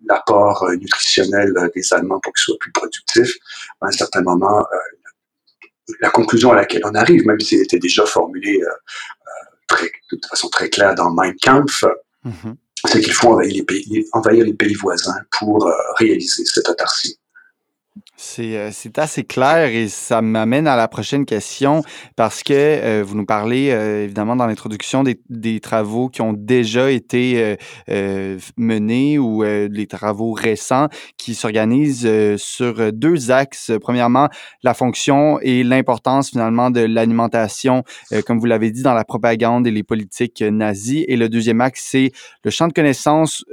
l'apport 0.06 0.70
nutritionnel 0.80 1.54
des 1.76 1.94
Allemands 1.94 2.20
pour 2.20 2.34
qu'ils 2.34 2.44
soient 2.44 2.58
plus 2.60 2.72
productifs, 2.72 3.36
à 3.82 3.88
un 3.88 3.92
certain 3.92 4.22
moment, 4.22 4.66
la 6.00 6.10
conclusion 6.10 6.52
à 6.52 6.56
laquelle 6.56 6.84
on 6.86 6.96
arrive, 6.96 7.26
même 7.26 7.40
si 7.42 7.56
elle 7.56 7.64
était 7.64 7.80
déjà 7.80 8.06
formulée 8.06 8.62
très, 9.68 9.92
de 10.14 10.20
façon 10.30 10.48
très 10.48 10.70
claire 10.70 10.96
dans 10.96 11.12
Mein 11.12 11.36
Kampf, 11.42 11.84
mm-hmm. 12.26 12.56
c'est 12.86 13.02
qu'il 13.02 13.12
faut 13.12 13.34
envahir 13.34 13.54
les, 13.54 13.64
pays, 13.64 14.08
envahir 14.14 14.46
les 14.46 14.54
pays 14.54 14.76
voisins 14.76 15.20
pour 15.38 15.70
réaliser 15.98 16.46
cette 16.46 16.70
autarcie. 16.70 17.20
Euh, 18.40 18.70
c'est 18.72 18.98
assez 18.98 19.24
clair 19.24 19.68
et 19.68 19.88
ça 19.88 20.22
m'amène 20.22 20.68
à 20.68 20.76
la 20.76 20.88
prochaine 20.88 21.26
question 21.26 21.84
parce 22.16 22.42
que 22.42 22.54
euh, 22.54 23.04
vous 23.06 23.16
nous 23.16 23.26
parlez 23.26 23.70
euh, 23.70 24.06
évidemment 24.06 24.36
dans 24.36 24.48
l'introduction 24.48 25.04
des, 25.04 25.60
travaux 25.60 26.10
qui 26.10 26.22
ont 26.22 26.34
déjà 26.34 26.92
été 26.92 27.58
menés 28.58 29.18
ou 29.18 29.44
des 29.44 29.88
travaux 29.88 30.32
récents 30.32 30.88
qui 31.18 31.36
s'organisent 31.36 32.08
sur 32.38 32.94
deux 32.94 33.32
axes. 33.32 33.72
Premièrement, 33.82 34.30
la 34.64 34.74
fonction 34.74 35.40
et 35.42 35.64
l'importance 35.64 36.30
finalement 36.30 36.70
de 36.70 36.82
l'alimentation, 36.82 37.84
comme 38.26 38.40
vous 38.40 38.46
l'avez 38.46 38.72
dit, 38.72 38.84
dans 38.84 38.94
la 38.94 39.04
propagande 39.04 39.66
et 39.66 39.72
les 39.72 39.84
politiques 39.84 40.42
nazies. 40.42 41.06
Et 41.08 41.18
le 41.18 41.28
deuxième 41.28 41.60
axe, 41.60 41.88
c'est 41.90 42.12
le 42.44 42.52
champ 42.52 42.68
de 42.68 42.74
connaissances 42.74 43.44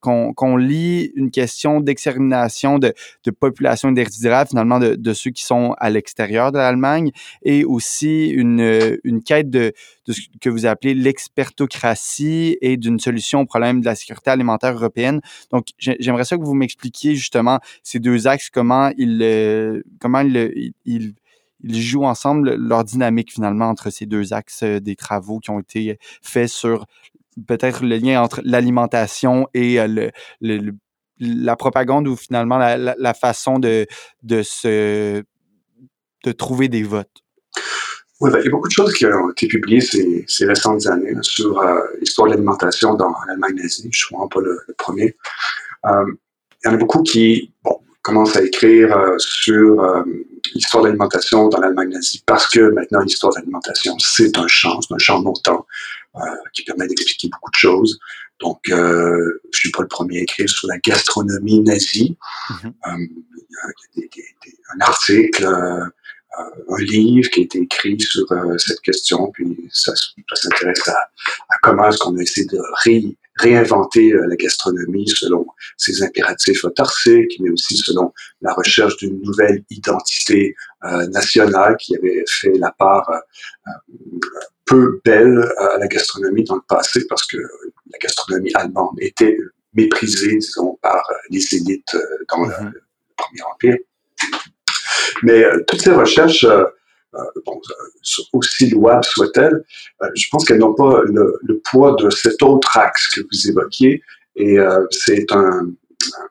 qu'on 0.00 0.56
lit 0.56 1.12
une 1.14 1.30
question 1.30 1.80
d'extermination 1.80 2.78
de, 2.78 2.94
de 3.24 3.30
population 3.30 3.77
population 3.78 4.46
finalement 4.46 4.78
de, 4.78 5.12
ceux 5.12 5.30
qui 5.30 5.44
sont 5.44 5.74
à 5.78 5.90
l'extérieur 5.90 6.52
de 6.52 6.58
l'Allemagne 6.58 7.10
et 7.42 7.64
aussi 7.64 8.28
une, 8.28 8.98
une 9.04 9.22
quête 9.22 9.50
de, 9.50 9.72
ce 10.08 10.20
que 10.40 10.48
vous 10.48 10.66
appelez 10.66 10.94
l'expertocratie 10.94 12.56
et 12.60 12.76
d'une 12.76 12.98
solution 12.98 13.40
au 13.40 13.46
problème 13.46 13.80
de 13.80 13.86
la 13.86 13.94
sécurité 13.94 14.30
alimentaire 14.30 14.74
européenne. 14.74 15.20
Donc, 15.50 15.68
j'aimerais 15.78 16.24
ça 16.24 16.36
que 16.36 16.44
vous 16.44 16.54
m'expliquiez 16.54 17.14
justement 17.14 17.58
ces 17.82 17.98
deux 17.98 18.26
axes, 18.26 18.50
comment 18.50 18.90
ils, 18.96 19.20
euh, 19.22 19.82
comment 20.00 20.20
ils, 20.20 20.72
ils, 20.84 21.14
jouent 21.64 22.04
ensemble 22.04 22.54
leur 22.54 22.84
dynamique 22.84 23.32
finalement 23.32 23.68
entre 23.68 23.90
ces 23.90 24.06
deux 24.06 24.32
axes 24.32 24.62
euh, 24.62 24.80
des 24.80 24.94
travaux 24.94 25.40
qui 25.40 25.50
ont 25.50 25.58
été 25.58 25.98
faits 26.22 26.48
sur 26.48 26.86
peut-être 27.46 27.84
le 27.84 27.96
lien 27.96 28.22
entre 28.22 28.40
l'alimentation 28.44 29.48
et 29.54 29.80
euh, 29.80 30.10
le, 30.40 30.72
la 31.20 31.56
propagande 31.56 32.08
ou 32.08 32.16
finalement 32.16 32.58
la, 32.58 33.14
façon 33.14 33.58
de, 33.58 33.86
de, 34.22 34.42
se, 34.42 35.22
de 36.24 36.32
trouver 36.32 36.68
des 36.68 36.82
votes? 36.82 37.22
Oui, 38.20 38.30
ben, 38.32 38.40
il 38.40 38.46
y 38.46 38.48
a 38.48 38.50
beaucoup 38.50 38.66
de 38.66 38.72
choses 38.72 38.92
qui 38.94 39.06
ont 39.06 39.30
été 39.30 39.46
publiées 39.46 39.80
ces, 39.80 40.24
ces 40.26 40.44
récentes 40.44 40.86
années 40.86 41.14
sur 41.22 41.60
euh, 41.60 41.80
l'histoire 42.00 42.26
de 42.26 42.32
l'alimentation 42.32 42.94
dans 42.94 43.14
l'Allemagne 43.28 43.54
nazie. 43.54 43.82
Je 43.82 43.88
ne 43.88 43.92
suis 43.92 44.28
pas 44.30 44.40
le, 44.40 44.60
premier. 44.76 45.16
Euh, 45.86 46.04
il 46.64 46.68
y 46.68 46.70
en 46.70 46.74
a 46.74 46.76
beaucoup 46.78 47.02
qui 47.02 47.52
commencent 48.02 48.36
à 48.36 48.42
écrire 48.42 48.96
euh, 48.96 49.14
sur 49.18 50.04
l'histoire 50.52 50.82
de 50.82 50.88
l'alimentation 50.88 51.48
dans 51.48 51.60
l'Allemagne 51.60 51.90
nazie 51.90 52.22
parce 52.26 52.48
que 52.48 52.70
maintenant 52.70 53.00
l'histoire 53.00 53.32
de 53.34 53.38
l'alimentation, 53.38 53.96
c'est 54.00 54.36
un 54.36 54.48
champ, 54.48 54.80
c'est 54.80 54.94
un 54.94 54.98
champ 54.98 55.20
montant 55.20 55.64
qui 56.52 56.64
permet 56.64 56.88
d'expliquer 56.88 57.28
beaucoup 57.28 57.52
de 57.52 57.56
choses. 57.56 58.00
Donc, 58.40 58.68
euh, 58.68 59.40
je 59.52 59.58
suis 59.58 59.70
pas 59.70 59.82
le 59.82 59.88
premier 59.88 60.18
à 60.18 60.22
écrire 60.22 60.48
sur 60.48 60.68
la 60.68 60.78
gastronomie 60.78 61.60
nazie. 61.60 62.16
Euh, 62.52 62.66
il 62.86 64.02
y 64.02 64.02
a 64.02 64.02
des, 64.02 64.08
des, 64.08 64.36
des, 64.44 64.58
un 64.76 64.80
article 64.80 65.44
euh, 65.44 65.84
un 66.68 66.82
livre 66.82 67.30
qui 67.30 67.40
a 67.40 67.42
été 67.44 67.58
écrit 67.58 67.98
sur 68.00 68.26
cette 68.58 68.80
question, 68.80 69.30
puis 69.32 69.68
ça, 69.72 69.92
s'intéresse 70.34 70.86
à, 70.86 71.08
comment 71.62 71.88
est-ce 71.88 71.98
qu'on 71.98 72.16
a 72.16 72.22
essayé 72.22 72.46
de 72.46 72.60
réinventer 73.38 74.12
la 74.12 74.36
gastronomie 74.36 75.08
selon 75.08 75.46
ses 75.76 76.02
impératifs 76.02 76.64
autarciques, 76.64 77.38
mais 77.40 77.50
aussi 77.50 77.76
selon 77.76 78.12
la 78.40 78.52
recherche 78.52 78.96
d'une 78.98 79.20
nouvelle 79.22 79.64
identité 79.70 80.54
nationale 81.10 81.76
qui 81.76 81.96
avait 81.96 82.24
fait 82.28 82.56
la 82.58 82.72
part 82.72 83.10
peu 84.64 85.00
belle 85.04 85.48
à 85.58 85.78
la 85.78 85.86
gastronomie 85.86 86.44
dans 86.44 86.56
le 86.56 86.62
passé 86.68 87.06
parce 87.08 87.26
que 87.26 87.36
la 87.36 87.98
gastronomie 87.98 88.50
allemande 88.54 88.96
était 89.00 89.36
méprisée, 89.74 90.36
disons, 90.36 90.78
par 90.82 91.02
les 91.30 91.54
élites 91.54 91.96
dans 92.30 92.44
le 92.44 92.52
mm-hmm. 92.52 92.72
Premier 93.16 93.42
Empire. 93.52 93.76
Mais 95.22 95.44
euh, 95.44 95.64
toutes 95.66 95.82
ces 95.82 95.92
recherches, 95.92 96.44
euh, 96.44 96.64
euh, 96.64 96.66
bon, 97.46 97.60
aussi 98.32 98.70
louables 98.70 99.04
soient-elles, 99.04 99.64
je 100.14 100.26
pense 100.30 100.44
qu'elles 100.44 100.58
n'ont 100.58 100.74
pas 100.74 101.02
le, 101.04 101.60
poids 101.64 101.96
de 101.98 102.10
cet 102.10 102.42
autre 102.42 102.76
axe 102.76 103.08
que 103.08 103.20
vous 103.20 103.48
évoquiez. 103.50 104.02
Et 104.36 104.56
c'est 104.90 105.32
un, 105.32 105.68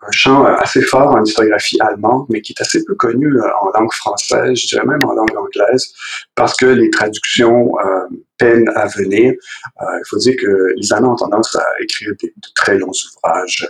un 0.02 0.12
champ 0.12 0.46
assez 0.46 0.82
fort 0.82 1.12
en 1.12 1.24
historiographie 1.24 1.78
allemande, 1.82 2.26
mais 2.30 2.42
qui 2.42 2.54
est 2.54 2.62
assez 2.62 2.84
peu 2.86 2.96
connu 2.96 3.28
euh, 3.28 3.48
en 3.62 3.70
langue 3.78 3.94
française, 3.94 4.58
je 4.58 4.68
dirais 4.68 4.86
même 4.86 5.04
en 5.04 5.14
langue 5.14 5.36
anglaise, 5.36 5.94
parce 6.36 6.56
que 6.56 6.66
les 6.66 6.90
traductions 6.90 7.78
euh, 7.80 8.08
peinent 8.38 8.70
à 8.76 8.88
venir. 8.88 9.34
Euh, 9.34 9.86
il 10.00 10.04
faut 10.08 10.18
dire 10.18 10.36
que 10.40 10.74
les 10.76 10.94
Allemands 10.94 11.14
ont 11.14 11.18
tendance 11.18 11.56
à 11.56 11.66
écrire 11.82 12.14
de 12.22 12.32
très 12.56 12.78
longs 12.78 12.92
ouvrages. 12.92 13.68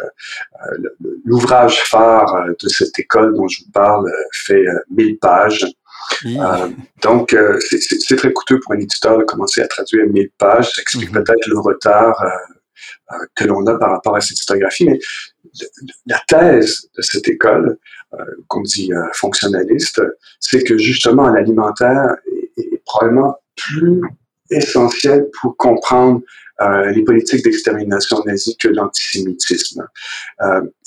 L'ouvrage 1.25 1.81
phare 1.83 2.47
de 2.47 2.69
cette 2.69 2.97
école 2.99 3.33
dont 3.35 3.47
je 3.47 3.63
vous 3.63 3.71
parle 3.71 4.11
fait 4.33 4.65
1000 4.91 5.17
pages. 5.19 5.65
Donc, 7.01 7.35
c'est 7.69 8.15
très 8.15 8.33
coûteux 8.33 8.59
pour 8.59 8.73
un 8.73 8.79
éditeur 8.79 9.17
de 9.17 9.23
commencer 9.23 9.61
à 9.61 9.67
traduire 9.67 10.05
1000 10.07 10.29
pages. 10.37 10.71
Ça 10.73 10.81
explique 10.81 11.11
mhm. 11.13 11.23
peut-être 11.23 11.47
le 11.47 11.59
retard 11.59 12.23
que 13.35 13.45
l'on 13.45 13.65
a 13.67 13.77
par 13.77 13.91
rapport 13.91 14.15
à 14.15 14.21
cette 14.21 14.39
historiographie, 14.39 14.85
mais 14.85 14.99
la 16.05 16.21
thèse 16.27 16.89
de 16.95 17.01
cette 17.01 17.27
école, 17.27 17.77
euh, 18.13 18.23
qu'on 18.47 18.61
dit 18.61 18.93
euh, 18.93 19.01
fonctionnaliste, 19.13 20.01
c'est 20.39 20.63
que 20.63 20.77
justement 20.77 21.29
l'alimentaire 21.29 22.15
est, 22.57 22.81
probablement 22.85 23.37
plus 23.57 23.99
essentiel 24.49 25.27
pour 25.41 25.57
comprendre 25.57 26.21
euh, 26.61 26.89
les 26.91 27.03
politiques 27.03 27.43
d'extermination 27.43 28.23
nazie 28.25 28.55
que 28.55 28.69
l'antisémitisme. 28.69 29.85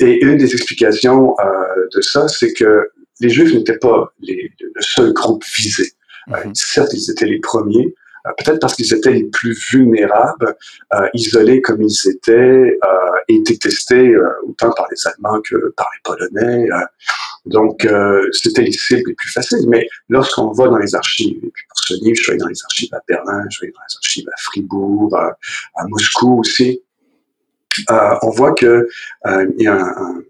et 0.00 0.24
une 0.24 0.38
des 0.38 0.52
explications 0.52 1.36
de 1.94 2.00
ça, 2.00 2.26
c'est 2.28 2.54
que 2.54 2.88
les 3.20 3.30
Juifs 3.30 3.54
n'étaient 3.54 3.78
pas 3.78 4.12
les, 4.20 4.50
le 4.60 4.82
seul 4.82 5.12
groupe 5.12 5.44
visé. 5.56 5.92
Mm-hmm. 6.28 6.54
certes, 6.54 6.92
ils 6.92 7.10
étaient 7.10 7.26
les 7.26 7.40
premiers, 7.40 7.94
euh, 8.26 8.30
peut-être 8.38 8.60
parce 8.60 8.74
qu'ils 8.74 8.92
étaient 8.92 9.12
les 9.12 9.24
plus 9.24 9.58
vulnérables, 9.70 10.56
euh, 10.94 11.08
isolés 11.14 11.60
comme 11.62 11.82
ils 11.82 12.08
étaient 12.08 12.32
euh, 12.32 12.78
et 13.28 13.40
détestés 13.40 14.14
autant 14.46 14.72
par 14.72 14.86
les 14.90 15.06
Allemands 15.06 15.40
que 15.42 15.72
par 15.76 15.88
les 15.94 16.00
Polonais. 16.02 16.68
donc, 17.46 17.86
c'était 18.32 18.62
les 18.62 18.72
cibles 18.72 19.08
les 19.08 19.14
plus 19.14 19.30
faciles. 19.30 19.68
Mais 19.68 19.88
lorsqu'on 20.08 20.52
va 20.52 20.66
dans 20.66 20.78
les 20.78 20.94
archives, 20.94 21.36
et 21.36 21.50
puis 21.50 21.64
pour 21.68 21.78
ce 21.78 21.94
livre, 21.94 22.16
je 22.16 22.22
suis 22.22 22.32
allé 22.32 22.40
dans 22.40 22.48
les 22.48 22.62
archives 22.64 22.92
à 22.92 23.00
Berlin, 23.06 23.44
je 23.50 23.56
suis 23.56 23.66
allé 23.66 23.72
dans 23.72 23.80
les 23.88 23.96
archives 23.96 24.28
à 24.28 24.36
Fribourg, 24.38 25.16
à 25.16 25.86
Moscou 25.86 26.40
aussi, 26.40 26.82
on 27.88 28.30
voit 28.30 28.52
que 28.52 28.88
il 29.26 29.62
y 29.62 29.68
a 29.68 29.76
un, 29.76 30.22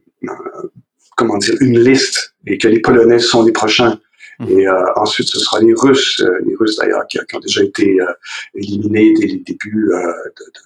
comment 1.20 1.38
dire, 1.38 1.54
une 1.60 1.78
liste 1.78 2.34
et 2.46 2.58
que 2.58 2.66
les 2.66 2.80
Polonais 2.80 3.18
sont 3.18 3.44
les 3.44 3.52
prochains 3.52 4.00
et 4.48 4.66
euh, 4.66 4.84
ensuite, 4.96 5.28
ce 5.28 5.38
sera 5.38 5.60
les 5.60 5.74
Russes, 5.74 6.20
euh, 6.20 6.38
les 6.46 6.54
Russes 6.56 6.76
d'ailleurs, 6.76 7.06
qui, 7.08 7.18
qui, 7.28 7.36
ont 7.36 7.40
déjà 7.40 7.62
été 7.62 8.00
euh, 8.00 8.06
éliminés 8.54 9.12
dès 9.18 9.26
les 9.26 9.36
débuts 9.38 9.90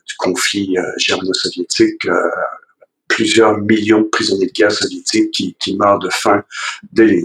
du 0.07 0.15
conflit 0.19 0.77
germano-soviétique 0.97 2.07
plusieurs 3.09 3.59
millions 3.59 4.01
de 4.01 4.07
prisonniers 4.07 4.47
de 4.47 4.53
guerre 4.53 4.73
soviétiques 4.73 5.31
qui, 5.33 5.55
qui 5.59 5.77
meurent 5.77 5.99
de 5.99 6.09
faim 6.11 6.43
dès 6.93 7.07
les, 7.07 7.25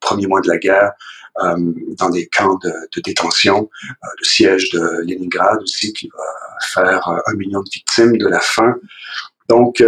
premiers 0.00 0.26
mois 0.26 0.40
de 0.40 0.48
la 0.48 0.58
guerre 0.58 0.92
dans 1.98 2.10
des 2.10 2.26
camps 2.26 2.58
de, 2.62 2.70
de 2.94 3.00
détention. 3.00 3.70
Le 4.02 4.24
siège 4.24 4.70
de 4.70 5.02
Leningrad 5.06 5.60
aussi 5.62 5.92
qui 5.92 6.08
va 6.08 6.24
faire 6.72 7.08
un 7.26 7.34
million 7.34 7.60
de 7.60 7.70
victimes 7.70 8.16
de 8.16 8.28
la 8.28 8.40
faim. 8.40 8.76
Donc, 9.48 9.82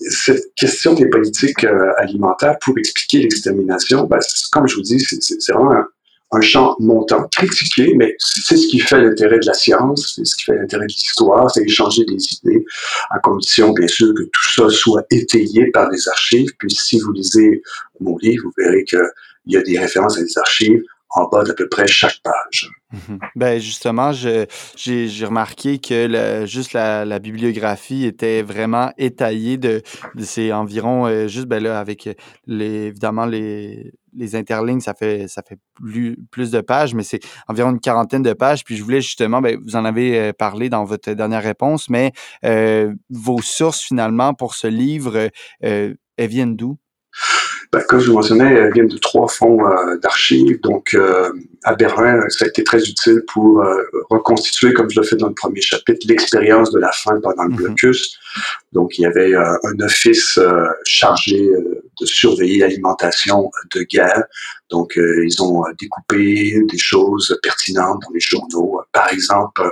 cette 0.00 0.54
question 0.54 0.94
des 0.94 1.06
politiques 1.06 1.64
euh, 1.64 1.92
alimentaires 1.96 2.56
pour 2.60 2.78
expliquer 2.78 3.20
l'extermination, 3.20 4.04
ben, 4.04 4.18
comme 4.52 4.66
je 4.68 4.76
vous 4.76 4.82
dis, 4.82 5.00
c'est 5.00 5.52
vraiment 5.52 5.72
un, 6.32 6.40
champ 6.40 6.76
montant, 6.78 7.26
critiqué, 7.32 7.94
mais 7.96 8.14
c'est 8.18 8.56
ce 8.56 8.68
qui 8.68 8.78
fait 8.78 9.00
l'intérêt 9.00 9.38
de 9.38 9.46
la 9.46 9.54
science, 9.54 10.14
c'est 10.14 10.24
ce 10.24 10.36
qui 10.36 10.44
fait 10.44 10.56
l'intérêt 10.56 10.86
de 10.86 10.92
l'histoire, 10.92 11.50
c'est 11.50 11.62
échanger 11.62 12.04
des 12.04 12.22
idées, 12.34 12.64
à 13.10 13.18
condition, 13.18 13.72
bien 13.72 13.88
sûr, 13.88 14.14
que 14.14 14.22
tout 14.22 14.52
ça 14.54 14.68
soit 14.68 15.04
étayé 15.10 15.70
par 15.72 15.88
des 15.90 16.06
archives. 16.08 16.50
Puis 16.58 16.70
si 16.70 17.00
vous 17.00 17.12
lisez 17.12 17.62
mon 18.00 18.16
livre, 18.18 18.44
vous 18.44 18.52
verrez 18.56 18.84
qu'il 18.84 19.00
y 19.46 19.56
a 19.56 19.62
des 19.62 19.78
références 19.78 20.18
à 20.18 20.22
des 20.22 20.38
archives 20.38 20.82
en 21.18 21.28
bas 21.28 21.44
d'à 21.44 21.54
peu 21.54 21.68
près 21.68 21.86
chaque 21.86 22.20
page. 22.22 22.70
Mhm. 22.92 23.18
Ben 23.36 23.60
justement, 23.60 24.12
j'ai 24.12 25.24
remarqué 25.24 25.78
que 25.78 26.44
juste 26.46 26.72
la, 26.72 27.18
bibliographie 27.18 28.06
était 28.06 28.42
vraiment 28.42 28.92
étayée 28.96 29.58
de, 29.58 29.82
ces 30.20 30.52
environ, 30.52 31.06
euh, 31.06 31.28
juste 31.28 31.46
ben 31.46 31.62
là, 31.62 31.80
avec 31.80 32.08
les, 32.46 32.86
évidemment 32.86 33.26
les, 33.26 33.92
les 34.14 34.36
interlignes, 34.36 34.80
ça 34.80 34.94
fait, 34.94 35.28
ça 35.28 35.42
fait 35.42 35.58
plus, 35.74 36.16
plus 36.30 36.50
de 36.50 36.60
pages, 36.60 36.94
mais 36.94 37.02
c'est 37.02 37.20
environ 37.48 37.70
une 37.70 37.80
quarantaine 37.80 38.22
de 38.22 38.32
pages. 38.32 38.64
Puis 38.64 38.76
je 38.76 38.84
voulais 38.84 39.02
justement, 39.02 39.40
ben, 39.42 39.58
vous 39.62 39.76
en 39.76 39.84
avez 39.84 40.18
euh, 40.18 40.32
parlé 40.32 40.70
dans 40.70 40.84
votre 40.84 41.12
dernière 41.12 41.42
réponse, 41.42 41.90
mais 41.90 42.12
euh, 42.44 42.94
vos 43.10 43.42
sources 43.42 43.82
finalement 43.82 44.32
pour 44.34 44.54
ce 44.54 44.66
livre, 44.66 45.30
elles 45.60 45.96
viennent 46.18 46.56
d'où? 46.56 46.78
Ben, 47.70 47.82
comme 47.86 48.00
je 48.00 48.06
vous 48.06 48.14
mentionnais, 48.14 48.54
elles 48.54 48.72
viennent 48.72 48.88
de 48.88 48.96
trois 48.96 49.28
fonds 49.28 49.66
euh, 49.66 49.98
d'archives. 49.98 50.58
Donc, 50.62 50.94
euh, 50.94 51.30
à 51.64 51.74
Berlin, 51.74 52.22
ça 52.30 52.46
a 52.46 52.48
été 52.48 52.64
très 52.64 52.82
utile 52.88 53.22
pour 53.32 53.60
euh, 53.60 53.82
reconstituer, 54.08 54.72
comme 54.72 54.88
je 54.90 54.98
l'ai 54.98 55.06
fait 55.06 55.16
dans 55.16 55.28
le 55.28 55.34
premier 55.34 55.60
chapitre, 55.60 56.06
l'expérience 56.08 56.70
de 56.70 56.78
la 56.78 56.90
faim 56.92 57.20
pendant 57.22 57.44
le 57.44 57.50
mhm. 57.50 57.56
blocus. 57.56 58.18
Donc, 58.72 58.98
il 58.98 59.02
y 59.02 59.06
avait 59.06 59.34
un 59.34 59.80
office 59.80 60.38
chargé 60.84 61.50
de 62.00 62.06
surveiller 62.06 62.60
l'alimentation 62.60 63.50
de 63.74 63.82
guerre. 63.82 64.24
Donc, 64.70 64.96
ils 64.96 65.42
ont 65.42 65.64
découpé 65.80 66.62
des 66.70 66.78
choses 66.78 67.36
pertinentes 67.42 68.02
dans 68.02 68.12
les 68.12 68.20
journaux. 68.20 68.80
Par 68.92 69.12
exemple, 69.12 69.68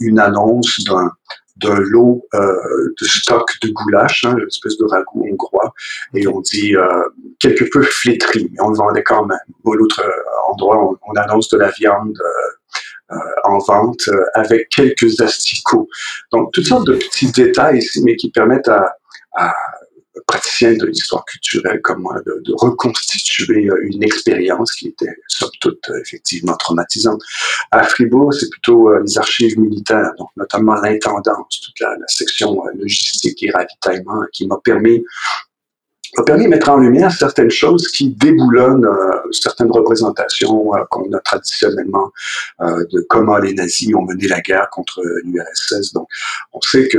une 0.00 0.18
annonce 0.18 0.82
d'un 0.84 1.10
d'un 1.56 1.78
lot 1.80 2.26
euh, 2.34 2.94
de 3.00 3.06
stock 3.06 3.50
de 3.62 3.68
goulash, 3.68 4.24
hein, 4.24 4.36
une 4.38 4.46
espèce 4.46 4.76
de 4.76 4.84
ragoût 4.84 5.26
hongrois, 5.30 5.72
et 6.14 6.26
on 6.26 6.40
dit 6.40 6.76
euh, 6.76 7.02
quelque 7.38 7.64
peu 7.64 7.82
flétri, 7.82 8.48
mais 8.52 8.60
on 8.60 8.70
le 8.70 8.76
vendait 8.76 9.02
quand 9.02 9.26
même. 9.26 9.38
Au 9.64 9.74
l'autre 9.74 10.02
euh, 10.04 10.52
endroit, 10.52 10.90
on, 10.90 10.96
on, 11.08 11.14
annonce 11.14 11.48
de 11.48 11.58
la 11.58 11.70
viande 11.70 12.18
euh, 12.20 13.14
euh 13.14 13.16
en 13.44 13.58
vente 13.58 14.10
avec 14.34 14.68
quelques 14.70 15.20
asticots. 15.20 15.88
Donc, 16.32 16.52
toutes 16.52 16.66
sortes 16.66 16.86
de 16.86 16.96
petits 16.96 17.30
détails 17.30 17.78
ici, 17.78 18.02
mais 18.02 18.16
qui 18.16 18.30
permettent 18.30 18.68
à, 18.68 18.96
à 19.36 19.54
praticien 20.26 20.74
de 20.74 20.86
l'histoire 20.86 21.24
culturelle 21.24 21.80
comme 21.82 22.02
moi, 22.02 22.20
de, 22.26 22.52
reconstituer 22.54 23.68
une 23.82 24.02
expérience 24.02 24.72
qui 24.72 24.88
était, 24.88 25.14
somme 25.28 25.50
toute, 25.60 25.90
effectivement 26.00 26.56
traumatisante. 26.56 27.22
À 27.70 27.84
Fribourg, 27.84 28.34
c'est 28.34 28.50
plutôt 28.50 28.92
les 28.98 29.18
archives 29.18 29.58
militaires, 29.58 30.12
donc 30.18 30.30
notamment 30.36 30.74
l'intendance, 30.74 31.60
toute 31.64 31.78
la, 31.80 31.90
la, 31.90 32.08
section 32.08 32.60
logistique 32.74 33.42
et 33.44 33.50
ravitaillement, 33.50 34.22
qui 34.32 34.46
m'a 34.48 34.58
permis 34.64 35.04
a 36.18 36.22
permis 36.24 36.44
de 36.44 36.50
mettre 36.50 36.68
en 36.68 36.78
lumière 36.78 37.12
certaines 37.12 37.50
choses 37.50 37.88
qui 37.88 38.08
déboulonnent 38.10 38.86
euh, 38.86 39.30
certaines 39.32 39.70
représentations 39.70 40.74
euh, 40.74 40.78
qu'on 40.90 41.12
a 41.12 41.18
traditionnellement 41.20 42.10
euh, 42.60 42.84
de 42.92 43.00
comment 43.08 43.38
les 43.38 43.54
nazis 43.54 43.94
ont 43.94 44.02
mené 44.02 44.28
la 44.28 44.40
guerre 44.40 44.68
contre 44.70 45.02
l'URSS. 45.24 45.92
Donc, 45.92 46.08
on 46.52 46.60
sait 46.60 46.88
que 46.88 46.98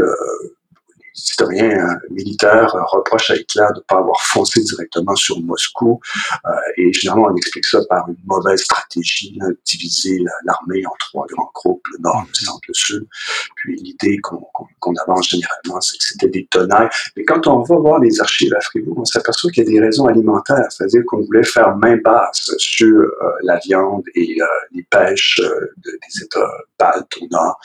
historien 1.17 1.69
euh, 1.69 1.95
militaire 2.11 2.73
euh, 2.75 2.81
reproche 2.85 3.31
à 3.31 3.35
Hitler 3.35 3.65
de 3.71 3.79
ne 3.79 3.83
pas 3.87 3.97
avoir 3.97 4.21
foncé 4.21 4.61
directement 4.61 5.15
sur 5.15 5.39
Moscou. 5.41 5.99
Euh, 6.45 6.49
et 6.77 6.93
généralement, 6.93 7.29
on 7.31 7.35
explique 7.35 7.65
ça 7.65 7.79
par 7.89 8.07
une 8.07 8.17
mauvaise 8.25 8.61
stratégie, 8.61 9.39
diviser 9.65 10.23
l'armée 10.45 10.85
en 10.85 10.93
trois 10.99 11.25
grands 11.27 11.51
groupes, 11.53 11.85
le 11.93 12.03
nord, 12.03 12.25
le 12.27 12.33
centre, 12.33 12.61
le 12.67 12.73
sud. 12.73 13.07
puis 13.55 13.75
l'idée 13.77 14.17
qu'on 14.21 14.95
avance 15.07 15.29
généralement, 15.29 15.81
c'est 15.81 15.97
que 15.97 16.03
c'était 16.03 16.29
des 16.29 16.47
tonnerres. 16.47 16.89
Mais 17.15 17.23
quand 17.23 17.47
on 17.47 17.63
va 17.63 17.75
voir 17.75 17.99
les 17.99 18.19
archives 18.21 18.53
à 18.53 18.61
Fribourg, 18.61 18.99
on 18.99 19.05
s'aperçoit 19.05 19.51
qu'il 19.51 19.63
y 19.63 19.67
a 19.67 19.71
des 19.71 19.79
raisons 19.79 20.05
alimentaires, 20.05 20.67
c'est-à-dire 20.69 21.03
qu'on 21.07 21.21
voulait 21.21 21.43
faire 21.43 21.75
main 21.77 21.97
basse 21.97 22.51
sur 22.57 23.07
la 23.43 23.57
viande 23.59 24.03
et 24.15 24.37
les 24.73 24.83
pêches 24.83 25.41
des 25.83 26.23
États 26.23 26.51
baltes 26.79 27.13
au 27.21 27.27
nord. 27.31 27.59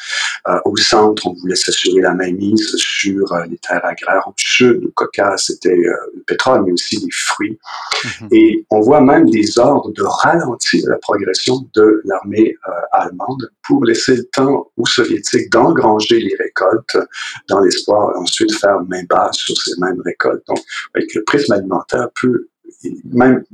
au 0.64 0.76
centre, 0.76 1.26
on 1.26 1.34
voulait 1.34 1.56
s'assurer 1.56 2.00
la 2.00 2.14
mainmise 2.14 2.74
sur 2.76 3.32
les 3.48 3.58
terres 3.58 3.84
agraires. 3.84 4.26
Au 4.26 4.34
sud, 4.36 4.82
le 4.82 4.90
Caucase, 4.90 5.44
c'était 5.46 5.74
le 5.74 6.22
pétrole, 6.26 6.64
mais 6.64 6.72
aussi 6.72 6.96
les 6.96 7.10
fruits. 7.10 7.58
Mm-hmm. 8.04 8.28
Et 8.32 8.66
on 8.70 8.80
voit 8.80 9.00
même 9.00 9.28
des 9.30 9.58
ordres 9.58 9.92
de 9.92 10.02
ralentir 10.02 10.88
la 10.88 10.98
progression 10.98 11.66
de 11.74 12.02
l'armée 12.04 12.56
allemande 12.92 13.50
pour 13.62 13.84
laisser 13.84 14.16
le 14.16 14.24
temps 14.24 14.70
aux 14.76 14.86
soviétiques 14.86 15.50
d'engranger 15.50 16.20
les 16.20 16.34
récoltes 16.36 16.96
dans 17.48 17.60
l'espoir 17.60 18.16
ensuite 18.18 18.50
de 18.50 18.54
faire 18.54 18.80
main 18.88 19.02
basse 19.08 19.36
sur 19.36 19.56
ces 19.56 19.78
mêmes 19.80 20.00
récoltes. 20.04 20.46
Donc, 20.46 20.58
avec 20.94 21.14
le 21.14 21.22
prisme 21.24 21.52
alimentaire 21.52 22.08
peut 22.20 22.48
même 23.12 23.44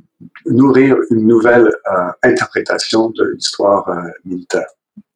nourrir 0.47 0.97
une 1.11 1.27
nouvelle 1.27 1.69
euh, 1.69 2.11
interprétation 2.23 3.11
de 3.11 3.25
l'histoire 3.35 3.89
euh, 3.89 4.09
militaire. 4.25 4.67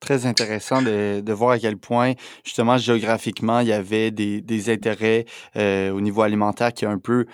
Très 0.03 0.27
intéressant 0.27 0.83
de, 0.83 1.21
de, 1.21 1.33
voir 1.33 1.53
à 1.53 1.59
quel 1.61 1.77
point, 1.77 2.15
justement, 2.45 2.77
géographiquement, 2.77 3.61
il 3.61 3.69
y 3.69 3.73
avait 3.73 4.11
des, 4.11 4.41
des 4.41 4.69
intérêts 4.69 5.27
euh, 5.55 5.93
au 5.93 6.01
niveau 6.01 6.23
alimentaire 6.23 6.73
qui 6.73 6.85
un 6.85 6.99
peu 6.99 7.27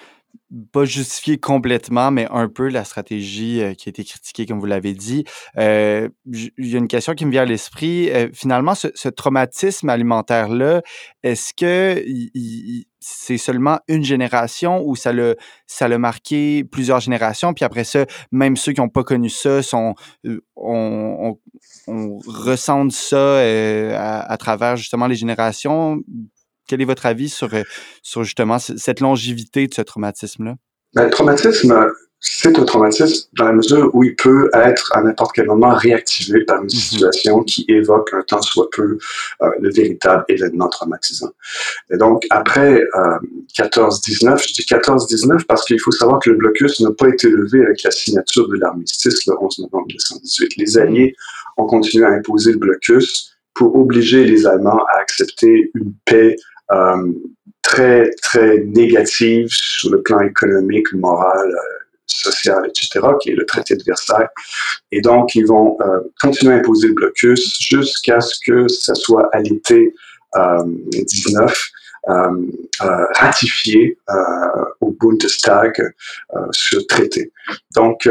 pas 0.73 0.85
justifié 0.85 1.39
complètement, 1.39 2.11
mais 2.11 2.27
un 2.31 2.49
peu 2.49 2.69
la 2.69 2.85
stratégie 2.85 3.63
euh, 3.63 3.75
qui 3.75 3.89
a 3.89 3.91
été 3.91 4.05
critiquée, 4.05 4.47
comme 4.47 4.61
vous 4.61 4.67
l'avez 4.67 4.95
dit. 4.95 5.25
Euh, 5.59 6.09
il 6.27 6.51
y 6.59 6.75
a 6.75 6.79
une 6.79 6.89
question 6.89 7.15
qui 7.15 7.27
me 7.27 7.31
vient 7.31 7.43
à 7.43 7.47
l'esprit. 7.47 8.11
Euh, 8.11 8.29
finalement, 8.33 8.75
ce, 8.75 9.09
traumatisme 9.09 9.89
alimentaire-là, 9.89 10.83
est-ce 11.23 11.53
que 11.55 12.03
c'est 13.11 13.38
seulement 13.38 13.79
une 13.88 14.05
génération 14.05 14.83
ou 14.85 14.97
ça 14.97 15.12
l'a 15.12 15.35
ça 15.67 15.88
l'a 15.88 15.99
marqué 15.99 16.65
plusieurs 16.65 17.00
générations 17.00 17.55
puis 17.55 17.65
après 17.65 17.85
ça 17.85 18.05
même 18.33 18.57
ceux 18.57 18.73
qui 18.73 18.81
n'ont 18.81 18.88
pas 18.88 19.05
connu 19.05 19.31
ça 19.31 19.62
sont 19.62 19.95
on, 20.57 21.38
on, 21.87 22.19
ressent 22.27 22.91
ça 22.91 23.38
à, 23.38 24.33
à, 24.33 24.37
travers 24.37 24.77
justement 24.77 25.07
les 25.07 25.15
générations 25.15 26.03
quel 26.69 26.83
est 26.83 26.85
votre 26.85 27.07
avis 27.07 27.29
sur, 27.29 27.53
euh, 27.55 27.65
sur 28.03 28.23
justement 28.23 28.59
cette 28.61 29.00
longévité 29.00 29.67
de 29.67 29.75
ce 29.75 29.83
traumatisme-là? 29.83 30.55
Ben, 30.95 31.04
le 31.04 31.11
traumatisme, 31.11 31.92
c'est 32.21 32.59
un 32.59 32.64
traumatisme 32.64 33.28
dans 33.37 33.45
la 33.45 33.52
mesure 33.52 33.95
où 33.95 34.02
il 34.02 34.16
peut 34.16 34.50
être 34.52 34.90
à 34.97 35.02
n'importe 35.02 35.33
quel 35.35 35.47
moment 35.47 35.73
réactivé 35.75 36.45
par 36.45 36.59
une 36.59 36.64
mhm. 36.64 36.71
situation 36.71 37.42
qui 37.45 37.64
évoque 37.68 38.12
un 38.12 38.23
tant 38.23 38.42
soit 38.42 38.68
peu 38.73 38.99
euh, 39.42 39.50
le 39.61 39.71
véritable 39.71 40.25
événement 40.28 40.68
traumatisant. 40.68 41.30
Et 41.90 41.97
donc, 41.97 42.26
après 42.30 42.83
euh, 42.97 43.18
14-19, 43.57 44.49
je 44.49 44.54
dis 44.54 44.62
14-19 44.62 45.45
parce 45.47 45.64
qu'il 45.64 45.80
faut 45.80 45.92
savoir 45.92 46.18
que 46.18 46.30
le 46.30 46.37
blocus 46.37 46.80
n'a 46.80 46.90
pas 46.90 47.09
été 47.09 47.28
levé 47.28 47.64
avec 47.64 47.83
la 47.85 47.92
signature 47.92 48.49
de 48.49 48.57
l'armistice 48.57 49.26
le 49.26 49.35
11 49.40 49.59
novembre 49.61 49.87
1918. 49.87 50.57
Les 50.57 50.78
Alliés 50.78 51.14
ont 51.57 51.66
continué 51.66 52.04
à 52.04 52.11
imposer 52.11 52.52
le 52.52 52.59
blocus 52.59 53.37
pour 53.54 53.76
obliger 53.76 54.25
les 54.25 54.47
Allemands 54.47 54.85
à 54.88 54.99
accepter 54.99 55.71
une 55.75 55.92
paix 56.04 56.37
euh, 56.73 57.12
très, 57.69 58.11
très 58.23 58.61
négative 58.65 59.49
sur 59.51 59.91
le 59.91 60.01
plan 60.01 60.21
économique, 60.21 60.91
moral, 60.95 61.49
euh, 61.51 61.79
social, 62.07 62.63
etc., 62.67 63.07
qui 63.21 63.31
est 63.31 63.35
le 63.35 63.45
traité 63.45 63.77
de 63.77 63.85
Versailles. 63.85 64.29
Et 64.91 65.03
donc, 65.03 65.35
ils 65.35 65.47
vont 65.47 65.77
euh, 65.83 66.01
continuer 66.19 66.55
à 66.55 66.57
imposer 66.57 66.89
le 66.89 66.95
blocus 66.95 67.61
jusqu'à 67.61 68.21
ce 68.21 68.37
que 68.45 68.69
ça 68.69 68.95
soit 68.95 69.29
à 69.33 69.41
l'été 69.41 69.95
19 70.93 71.71
ratifié 73.17 73.99
au 74.81 74.91
Bundestag 75.01 75.95
ce 76.53 76.77
traité. 76.77 77.33
Donc, 77.75 78.09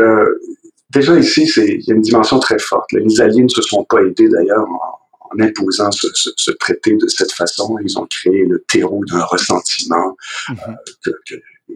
déjà 0.89 1.15
ici, 1.17 1.51
il 1.57 1.83
y 1.87 1.91
a 1.91 1.95
une 1.95 2.01
dimension 2.01 2.39
très 2.39 2.59
forte. 2.59 2.91
Les 2.91 3.21
Alliés 3.21 3.43
ne 3.43 3.49
se 3.49 3.61
sont 3.61 3.83
pas 3.83 4.01
aidés 4.01 4.29
d'ailleurs 4.29 4.67
en, 4.67 5.06
en 5.31 5.39
imposant 5.39 5.91
ce, 5.91 6.07
ce, 6.13 6.29
ce, 6.35 6.51
traité 6.51 6.95
de 6.95 7.07
cette 7.07 7.31
façon, 7.31 7.77
ils 7.83 7.97
ont 7.97 8.07
créé 8.07 8.45
le 8.45 8.63
terreau 8.67 9.03
d'un 9.05 9.23
ressentiment 9.23 10.09
mm 10.49 10.53
-hmm. 10.53 10.69
euh, 10.69 10.75
que, 11.03 11.11
que, 11.27 11.35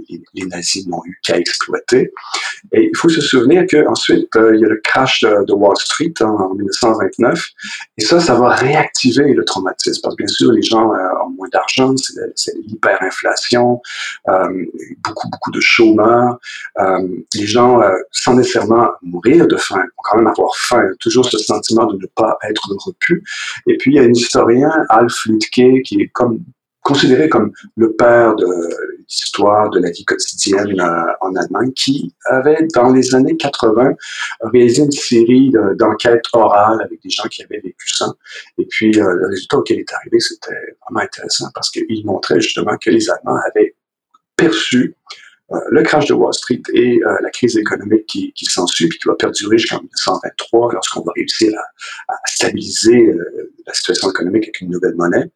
les, 0.10 0.46
nazis 0.46 0.88
n'ont 0.88 1.02
eu 1.06 1.20
qu'à 1.24 1.38
exploiter. 1.38 2.12
Et 2.72 2.84
il 2.84 2.98
faut 2.98 3.10
se 3.10 3.22
souvenir 3.22 3.66
qu'ensuite, 3.70 4.36
euh, 4.36 4.56
il 4.56 4.62
y 4.62 4.66
a 4.66 4.70
le 4.70 4.82
crash 4.84 5.22
de, 5.22 5.54
Wall 5.54 5.76
Street 5.78 6.14
hein, 6.22 6.36
en 6.40 6.54
1929, 6.56 7.50
et 7.98 8.02
ça, 8.02 8.20
ça 8.20 8.36
va 8.36 8.56
réactiver 8.56 9.34
le 9.34 9.44
traumatisme, 9.46 10.02
parce 10.04 10.16
que 10.16 10.24
bien 10.24 10.28
sûr, 10.28 10.52
les 10.52 10.62
gens 10.62 10.94
euh, 10.94 11.26
ont 11.26 11.30
moins 11.30 11.50
d'argent, 11.52 11.94
c'est 12.36 12.54
l'hyperinflation, 12.68 13.82
euh, 14.30 14.66
beaucoup, 15.04 15.30
beaucoup 15.30 15.52
de 15.52 15.60
chômeurs, 15.60 16.40
euh, 16.80 17.08
les 17.36 17.46
gens, 17.46 17.82
euh, 17.82 17.94
sans 18.12 18.36
nécessairement 18.36 18.90
mourir 19.02 19.48
de 19.48 19.58
faim, 19.58 19.82
vont 19.82 20.04
quand 20.04 20.18
même 20.18 20.28
avoir 20.28 20.56
faim, 20.56 20.90
toujours 21.00 21.26
ce 21.26 21.38
sentiment 21.38 21.86
de 21.86 21.98
ne 21.98 22.08
pas 22.16 22.38
être 22.50 22.70
repu. 22.86 23.24
Et 23.68 23.78
puis, 23.78 23.92
il 23.92 23.96
y 23.96 24.00
a 24.00 24.04
un 24.04 24.12
historien, 24.12 24.72
Alf 24.90 25.26
Lütke, 25.26 25.84
qui 25.84 26.02
est 26.02 26.08
comme 26.14 26.40
considéré 26.84 27.30
comme 27.30 27.52
le 27.76 27.94
père 27.94 28.36
de 28.36 28.48
l'histoire 29.12 29.70
de 29.70 29.80
la 29.80 29.92
vie 29.92 30.06
quotidienne 30.06 30.80
euh, 30.80 31.14
en 31.22 31.36
Allemagne, 31.36 31.72
qui 31.74 32.14
avait, 32.26 32.66
dans 32.74 32.92
les 32.94 33.14
années 33.14 33.36
80, 33.36 33.94
réalisé 34.54 34.84
une 34.84 34.92
série 34.92 35.52
d'enquêtes 35.76 36.26
orales 36.34 36.82
avec 36.82 37.02
des 37.04 37.10
gens 37.10 37.28
qui 37.30 37.44
avaient 37.44 37.60
vécu 37.60 37.94
ça. 37.94 38.08
Et 38.58 38.66
puis, 38.66 38.98
euh, 39.00 39.14
le 39.14 39.28
résultat 39.28 39.58
auquel 39.58 39.78
il 39.78 39.82
est 39.82 39.94
arrivé, 39.94 40.20
c'était 40.20 40.56
vraiment 40.86 41.04
intéressant 41.04 41.48
parce 41.54 41.70
qu'il 41.70 42.06
montrait 42.06 42.40
justement 42.40 42.78
que 42.78 42.90
les 42.90 43.10
Allemands 43.10 43.40
avaient 43.50 43.76
perçu 44.38 44.96
euh, 45.52 45.60
le 45.70 45.84
crash 45.84 46.08
de 46.08 46.14
Wall 46.14 46.34
Street 46.34 46.62
et 46.74 47.00
la 47.22 47.30
crise 47.30 47.58
économique 47.58 48.06
qui, 48.08 48.46
s'ensuit, 48.46 48.88
puis 48.88 48.98
qui 48.98 49.08
va 49.08 49.16
perdurer 49.16 49.58
jusqu'en 49.58 49.82
1923, 49.82 50.74
lorsqu'on 50.74 51.02
va 51.02 51.12
réussir 51.16 51.52
à 52.08 52.14
stabiliser 52.26 53.14
la 53.68 53.74
situation 53.74 54.10
économique 54.10 54.46
avec 54.46 54.62
une 54.62 54.70
nouvelle 54.70 54.96
monnaie. 54.96 55.30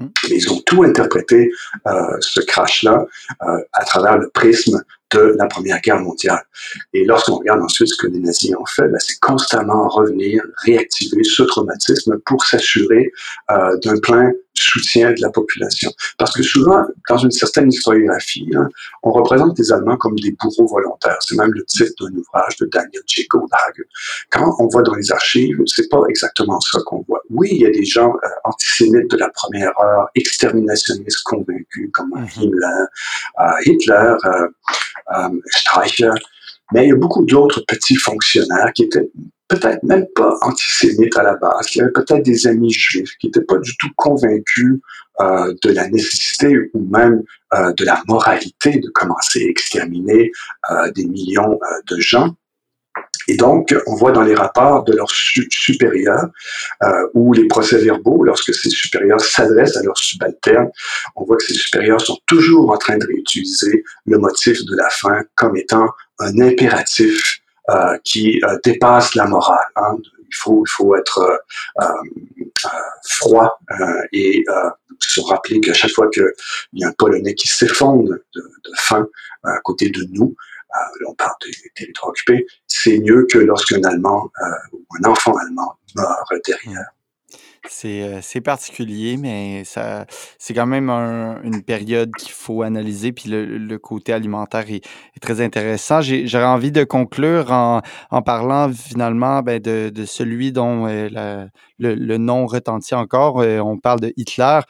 Mhm. 0.00 0.10
Ils 0.30 0.52
ont 0.52 0.60
tout 0.66 0.82
interprété, 0.84 1.50
euh, 1.86 2.16
ce 2.20 2.40
crash-là, 2.40 3.06
euh, 3.42 3.58
à 3.72 3.84
travers 3.84 4.18
le 4.18 4.28
prisme 4.28 4.82
de 5.12 5.34
la 5.38 5.46
Première 5.46 5.80
Guerre 5.80 6.00
mondiale. 6.00 6.42
Et 6.94 7.04
lorsqu'on 7.04 7.36
regarde 7.36 7.62
ensuite 7.62 7.88
ce 7.88 7.96
que 7.96 8.06
les 8.06 8.18
nazis 8.18 8.54
ont 8.56 8.66
fait, 8.66 8.88
ben, 8.88 8.98
c'est 8.98 9.18
constamment 9.20 9.88
revenir, 9.88 10.42
réactiver 10.64 11.22
ce 11.24 11.42
traumatisme 11.42 12.18
pour 12.24 12.44
s'assurer 12.44 13.12
euh, 13.50 13.76
d'un 13.84 13.98
plein 13.98 14.32
soutien 14.62 15.12
de 15.12 15.20
la 15.20 15.30
population. 15.30 15.90
Parce 16.18 16.32
que 16.34 16.42
souvent, 16.42 16.84
dans 17.08 17.18
une 17.18 17.30
certaine 17.30 17.70
historiographie, 17.70 18.48
hein, 18.54 18.68
on 19.02 19.12
représente 19.12 19.58
les 19.58 19.72
Allemands 19.72 19.96
comme 19.96 20.18
des 20.18 20.32
bourreaux 20.40 20.66
volontaires. 20.66 21.18
C'est 21.20 21.36
même 21.36 21.52
le 21.52 21.64
titre 21.64 21.92
d'un 22.00 22.16
ouvrage 22.16 22.56
de 22.56 22.66
Daniel 22.66 23.02
J. 23.06 23.26
Goldhage. 23.28 23.82
Quand 24.30 24.54
on 24.58 24.68
voit 24.68 24.82
dans 24.82 24.94
les 24.94 25.10
archives, 25.12 25.60
c'est 25.66 25.88
pas 25.88 26.02
exactement 26.08 26.60
ça 26.60 26.78
qu'on 26.86 27.04
voit. 27.08 27.20
Oui, 27.30 27.48
il 27.52 27.62
y 27.62 27.66
a 27.66 27.70
des 27.70 27.84
gens 27.84 28.14
euh, 28.14 28.28
antisémites 28.44 29.10
de 29.10 29.16
la 29.16 29.28
première 29.30 29.72
heure, 29.80 30.08
exterminationnistes 30.14 31.22
convaincus 31.24 31.90
comme 31.92 32.10
mhm. 32.10 32.26
Himmler, 32.36 32.84
euh, 33.40 33.44
Hitler, 33.66 34.14
euh, 34.24 35.28
Streicher, 35.46 36.10
mais 36.72 36.86
il 36.86 36.88
y 36.88 36.92
a 36.92 36.96
beaucoup 36.96 37.24
d'autres 37.24 37.62
petits 37.66 37.96
fonctionnaires 37.96 38.72
qui 38.74 38.84
étaient 38.84 39.10
peut-être 39.48 39.82
même 39.82 40.06
pas 40.14 40.34
antisémites 40.42 41.16
à 41.18 41.22
la 41.22 41.36
base, 41.36 41.66
qui 41.66 41.80
avaient 41.80 41.92
peut-être 41.92 42.22
des 42.22 42.46
amis 42.46 42.72
juifs, 42.72 43.16
qui 43.18 43.26
n'étaient 43.26 43.44
pas 43.44 43.58
du 43.58 43.76
tout 43.76 43.90
convaincus 43.96 44.80
euh, 45.20 45.54
de 45.62 45.70
la 45.72 45.88
nécessité 45.88 46.56
ou 46.72 46.88
même 46.90 47.22
euh, 47.52 47.72
de 47.74 47.84
la 47.84 48.02
moralité 48.08 48.78
de 48.78 48.88
commencer 48.88 49.44
à 49.44 49.50
exterminer 49.50 50.32
euh, 50.70 50.90
des 50.92 51.04
millions 51.04 51.58
de 51.86 52.00
gens. 52.00 52.34
Et 53.28 53.36
donc, 53.36 53.74
on 53.86 53.94
voit 53.94 54.12
dans 54.12 54.22
les 54.22 54.34
rapports 54.34 54.84
de 54.84 54.94
leurs 54.94 55.10
supérieurs 55.10 56.28
ou 57.14 57.32
les 57.32 57.46
procès-verbaux, 57.46 58.24
lorsque 58.24 58.52
ces 58.52 58.68
supérieurs 58.68 59.20
s'adressent 59.20 59.76
à 59.76 59.82
leurs 59.82 59.96
subalternes, 59.96 60.70
on 61.14 61.24
voit 61.24 61.36
que 61.36 61.44
ces 61.44 61.54
supérieurs 61.54 62.00
sont 62.00 62.18
toujours 62.26 62.70
en 62.70 62.76
train 62.76 62.98
de 62.98 63.06
réutiliser 63.06 63.84
le 64.06 64.18
motif 64.18 64.64
de 64.64 64.76
la 64.76 64.90
faim 64.90 65.22
comme 65.36 65.56
étant 65.56 65.88
un 66.18 66.40
impératif 66.40 67.41
qui 68.04 68.40
euh, 68.44 68.58
dépasse 68.64 69.14
la 69.14 69.26
morale. 69.26 69.64
Hein. 69.76 69.96
Il, 70.18 70.36
faut, 70.36 70.64
il 70.66 70.70
faut 70.70 70.96
être 70.96 71.18
euh, 71.20 71.84
euh, 71.84 72.68
froid 73.08 73.58
et 74.12 74.44
se 74.98 75.20
rappeler 75.20 75.60
qu'à 75.60 75.74
chaque 75.74 75.90
fois 75.90 76.08
qu'il 76.10 76.24
y 76.74 76.84
a 76.84 76.88
un 76.88 76.92
Polonais 76.92 77.34
qui 77.34 77.48
s'effondre 77.48 78.08
de, 78.08 78.40
de 78.40 78.70
faim 78.76 79.06
à 79.44 79.58
côté 79.60 79.90
de 79.90 80.06
nous, 80.12 80.34
euh, 80.74 81.06
on 81.08 81.14
parle 81.14 81.34
des 81.44 81.70
territoires 81.74 82.10
occupés, 82.10 82.46
c'est 82.66 82.98
mieux 82.98 83.26
que 83.30 83.38
lorsqu'un 83.38 83.82
Allemand 83.84 84.30
ou 84.72 84.84
un 85.02 85.10
enfant 85.10 85.36
allemand 85.36 85.74
meurt 85.96 86.32
derrière. 86.46 86.90
C'est, 87.68 88.20
c'est 88.22 88.40
particulier, 88.40 89.16
mais 89.16 89.62
ça, 89.64 90.04
c'est 90.38 90.52
quand 90.52 90.66
même 90.66 90.90
une 90.90 91.62
période 91.62 92.10
qu'il 92.18 92.32
faut 92.32 92.62
analyser. 92.62 93.12
Puis 93.12 93.28
le, 93.28 93.78
côté 93.78 94.12
alimentaire 94.12 94.64
est, 94.68 94.84
très 95.20 95.40
intéressant. 95.40 96.00
j'aurais 96.02 96.44
envie 96.44 96.72
de 96.72 96.84
conclure 96.84 97.52
en, 97.52 97.80
en 98.10 98.22
parlant 98.22 98.72
finalement 98.72 99.42
ben, 99.42 99.60
de, 99.60 99.90
de, 99.94 100.04
celui 100.04 100.52
dont 100.52 100.86
la, 100.86 101.46
le, 101.78 102.16
nom 102.16 102.46
retentit 102.46 102.94
encore. 102.94 103.36
on 103.36 103.78
parle 103.78 104.00
de 104.00 104.12
Hitler. 104.16 104.60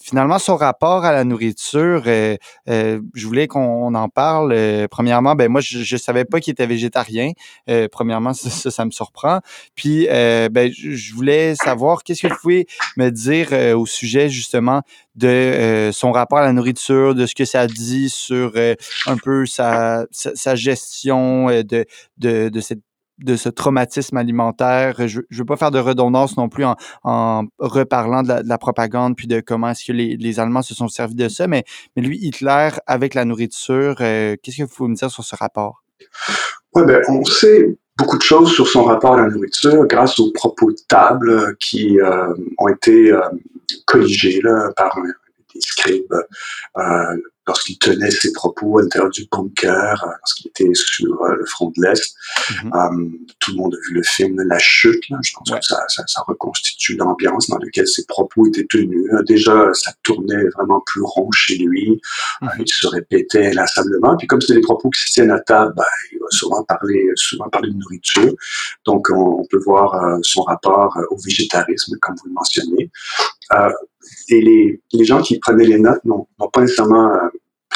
finalement, 0.00 0.38
son 0.38 0.56
rapport 0.56 1.04
à 1.04 1.12
la 1.12 1.24
nourriture, 1.24 2.02
je 2.04 3.26
voulais 3.26 3.46
qu'on 3.46 3.94
en 3.94 4.08
parle. 4.08 4.54
premièrement, 4.90 5.34
ben 5.34 5.50
moi, 5.50 5.60
je, 5.60 5.94
ne 5.94 5.98
savais 5.98 6.24
pas 6.24 6.40
qu'il 6.40 6.52
était 6.52 6.66
végétarien. 6.66 7.32
premièrement, 7.90 8.32
ça, 8.32 8.70
ça, 8.70 8.84
me 8.84 8.90
surprend. 8.90 9.40
Puis, 9.74 10.06
ben, 10.08 10.70
je 10.72 11.14
voulais 11.14 11.54
savoir 11.54 12.01
qu'est-ce 12.04 12.22
que 12.22 12.28
vous 12.28 12.40
pouvez 12.40 12.66
me 12.96 13.10
dire 13.10 13.48
euh, 13.52 13.76
au 13.76 13.86
sujet 13.86 14.28
justement 14.28 14.82
de 15.14 15.28
euh, 15.28 15.92
son 15.92 16.12
rapport 16.12 16.38
à 16.38 16.44
la 16.44 16.52
nourriture, 16.52 17.14
de 17.14 17.26
ce 17.26 17.34
que 17.34 17.44
ça 17.44 17.66
dit 17.66 18.08
sur 18.08 18.52
euh, 18.56 18.74
un 19.06 19.16
peu 19.16 19.46
sa, 19.46 20.06
gestion 20.54 21.48
de, 21.48 21.86
de, 22.18 22.50
de 23.18 23.36
ce 23.36 23.48
traumatisme 23.48 24.16
alimentaire. 24.16 25.06
Je 25.06 25.20
ne 25.20 25.36
veux 25.36 25.44
pas 25.44 25.56
faire 25.56 25.70
de 25.70 25.78
redondance 25.78 26.36
non 26.36 26.48
plus 26.48 26.64
en, 26.64 26.76
en 27.04 27.44
reparlant 27.58 28.22
de 28.22 28.42
la, 28.44 28.58
propagande 28.58 29.16
puis 29.16 29.26
de 29.26 29.40
comment 29.40 29.70
est-ce 29.70 29.84
que 29.84 29.92
les, 29.92 30.16
les, 30.16 30.40
Allemands 30.40 30.62
se 30.62 30.74
sont 30.74 30.88
servis 30.88 31.14
de 31.14 31.28
ça, 31.28 31.46
mais, 31.46 31.64
mais 31.96 32.02
lui, 32.02 32.18
Hitler, 32.20 32.70
avec 32.86 33.14
la 33.14 33.24
nourriture, 33.24 33.96
qu'est-ce 33.96 34.56
que 34.56 34.62
vous 34.62 34.74
pouvez 34.74 34.90
me 34.90 34.96
dire 34.96 35.10
sur 35.10 35.24
ce 35.24 35.36
rapport? 35.36 35.82
Oui, 36.74 36.84
ben, 36.86 37.02
on 37.08 37.24
sait 37.24 37.76
beaucoup 37.98 38.16
de 38.16 38.22
choses 38.22 38.52
sur 38.52 38.66
son 38.66 38.84
rapport 38.84 39.14
à 39.14 39.22
la 39.22 39.28
nourriture 39.28 39.86
grâce 39.86 40.18
aux 40.18 40.32
propos 40.32 40.70
de 40.70 40.78
table 40.88 41.56
qui 41.58 42.00
euh, 42.00 42.34
ont 42.58 42.68
été 42.68 43.12
euh, 43.12 43.20
colligés 43.86 44.40
là, 44.42 44.72
par 44.76 44.96
des 45.54 45.60
scribes 45.60 46.14
euh, 46.78 47.16
lorsqu'il 47.46 47.78
tenait 47.78 48.10
ses 48.10 48.32
propos 48.32 48.78
à 48.78 48.82
l'intérieur 48.82 49.10
du 49.10 49.26
bunker, 49.30 50.04
euh, 50.04 50.10
lorsqu'il 50.20 50.48
était 50.48 50.70
sur 50.74 51.22
euh, 51.22 51.34
le 51.36 51.44
front 51.46 51.72
de 51.76 51.82
l'Est. 51.82 52.14
Mhm. 52.50 52.72
Euh, 52.74 53.28
tout 53.40 53.52
le 53.52 53.56
monde 53.56 53.74
a 53.74 53.78
vu 53.88 53.94
le 53.94 54.02
film 54.02 54.40
La 54.42 54.58
Chute. 54.58 55.08
Là. 55.10 55.18
Je 55.22 55.32
pense 55.32 55.50
que 55.50 55.64
ça, 55.64 55.84
ça, 55.88 56.04
ça 56.06 56.22
reconstitue 56.26 56.96
l'ambiance 56.96 57.48
dans 57.48 57.58
laquelle 57.58 57.88
ses 57.88 58.04
propos 58.06 58.46
étaient 58.46 58.66
tenus. 58.68 59.10
Déjà, 59.26 59.72
ça 59.72 59.92
tournait 60.02 60.48
vraiment 60.56 60.80
plus 60.86 61.02
rond 61.02 61.30
chez 61.32 61.56
lui. 61.56 62.00
Mhm. 62.40 62.50
il 62.60 62.68
se 62.68 62.86
répétait 62.86 63.48
inlassablement. 63.48 64.16
Puis 64.16 64.26
comme 64.26 64.40
c'est 64.40 64.54
des 64.54 64.60
propos 64.60 64.90
qui 64.90 65.02
se 65.02 65.12
tiennent 65.12 65.30
à 65.30 65.40
table, 65.40 65.74
ben, 65.76 65.84
il 66.12 66.18
va 66.18 66.26
souvent 66.30 66.62
parler, 66.64 67.10
souvent 67.16 67.48
parler 67.48 67.70
de 67.70 67.76
nourriture. 67.76 68.32
Donc, 68.84 69.08
on, 69.10 69.40
on 69.40 69.44
peut 69.46 69.60
voir 69.64 70.18
son 70.22 70.42
rapport 70.42 70.96
au 71.10 71.16
végétarisme, 71.16 71.96
comme 72.00 72.14
vous 72.16 72.28
le 72.28 72.34
mentionnez. 72.34 72.90
Euh, 73.54 73.70
et 74.28 74.40
les, 74.40 74.80
les, 74.92 75.04
gens 75.04 75.20
qui 75.20 75.38
prenaient 75.38 75.64
les 75.64 75.78
notes 75.78 76.04
n'ont 76.04 76.26
pas 76.52 76.60
nécessairement 76.60 77.12
euh, 77.14 77.28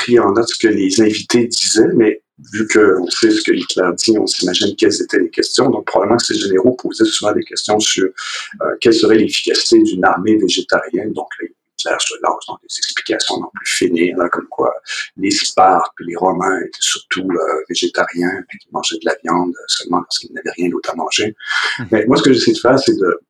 pris 0.07 0.19
en 0.21 0.33
note 0.33 0.49
ce 0.49 0.59
que 0.59 0.69
les 0.69 1.01
invités 1.01 1.47
disaient, 1.49 1.93
mais 1.95 2.23
vu 2.53 2.69
qu'on 2.69 3.09
sait 3.11 3.31
ce 3.31 3.43
que 3.43 3.53
Hitler 3.53 3.91
dit, 3.97 4.17
on 4.19 4.27
s'imagine 4.27 4.77
quelles 4.77 5.03
étaient 5.03 5.19
les 5.19 5.31
questions. 5.31 5.69
Donc, 5.69 5.87
probablement 5.87 6.19
que 6.19 6.27
ces 6.27 6.39
généraux 6.39 6.75
posaient 6.75 7.05
souvent 7.05 7.33
des 7.33 7.43
questions 7.43 7.81
sur 7.81 8.05
euh, 8.05 8.77
quelle 8.81 8.95
serait 8.95 9.17
l'efficacité 9.17 9.83
d'une 9.83 10.05
armée 10.05 10.37
végétarienne. 10.37 11.13
Donc, 11.13 11.29
Hitler 11.41 11.97
se 11.99 12.15
lance 12.23 12.45
dans 12.47 12.59
des 12.63 12.79
explications 12.79 13.41
non 13.41 13.51
plus 13.53 13.67
finir, 13.67 14.17
comme 14.31 14.47
quoi 14.49 14.73
les 15.17 15.31
Spartes 15.31 15.93
et 16.01 16.05
les 16.05 16.17
Romains 16.17 16.61
étaient 16.61 16.79
surtout 16.81 17.29
euh, 17.29 17.65
végétariens, 17.69 18.45
puis 18.49 18.59
qu'ils 18.59 18.73
mangeaient 18.73 18.99
de 19.03 19.07
la 19.07 19.17
viande 19.25 19.55
seulement 19.67 20.01
lorsqu'ils 20.01 20.33
n'avaient 20.35 20.55
rien 20.57 20.69
d'autre 20.69 20.91
à 20.91 20.95
manger. 20.95 21.35
Mmh. 21.79 21.85
Mais 21.91 22.07
moi, 22.07 22.17
ce 22.17 22.23
que 22.23 22.33
j'essaie 22.33 22.53
de 22.53 22.59
faire, 22.59 22.79
c'est 22.79 22.97
de 22.97 23.21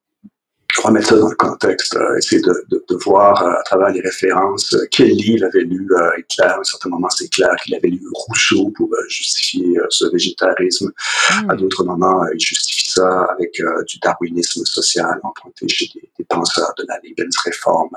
remettre 0.82 1.08
ça 1.08 1.16
dans 1.16 1.28
le 1.28 1.36
contexte, 1.36 1.96
euh, 1.96 2.16
essayer 2.16 2.40
de, 2.40 2.64
de, 2.68 2.84
de, 2.88 2.96
voir 3.04 3.42
euh, 3.42 3.52
à 3.52 3.62
travers 3.64 3.90
les 3.90 4.00
références 4.00 4.74
euh, 4.74 4.86
quel 4.90 5.08
livre 5.08 5.46
avait 5.46 5.64
lu 5.64 5.88
Hitler. 6.18 6.46
À 6.46 6.58
un 6.58 6.64
certain 6.64 6.90
moment, 6.90 7.08
c'est 7.10 7.28
clair 7.28 7.54
qu'il 7.62 7.74
avait 7.74 7.88
lu 7.88 8.02
Rousseau 8.12 8.70
pour 8.76 8.90
justifier 9.08 9.78
ce 9.90 10.06
végétarisme. 10.12 10.90
Hmm. 11.30 11.50
À 11.50 11.56
d'autres 11.56 11.84
moments, 11.84 12.22
il 12.32 12.40
justifie 12.40 12.85
ça 12.96 13.28
avec 13.30 13.60
du 13.86 13.98
darwinisme 13.98 14.64
social 14.64 15.20
emprunté 15.22 15.68
chez 15.68 15.86
des, 15.94 16.08
des, 16.18 16.24
penseurs 16.24 16.72
de 16.78 16.84
la 16.88 16.98
Lebensreform. 17.02 17.90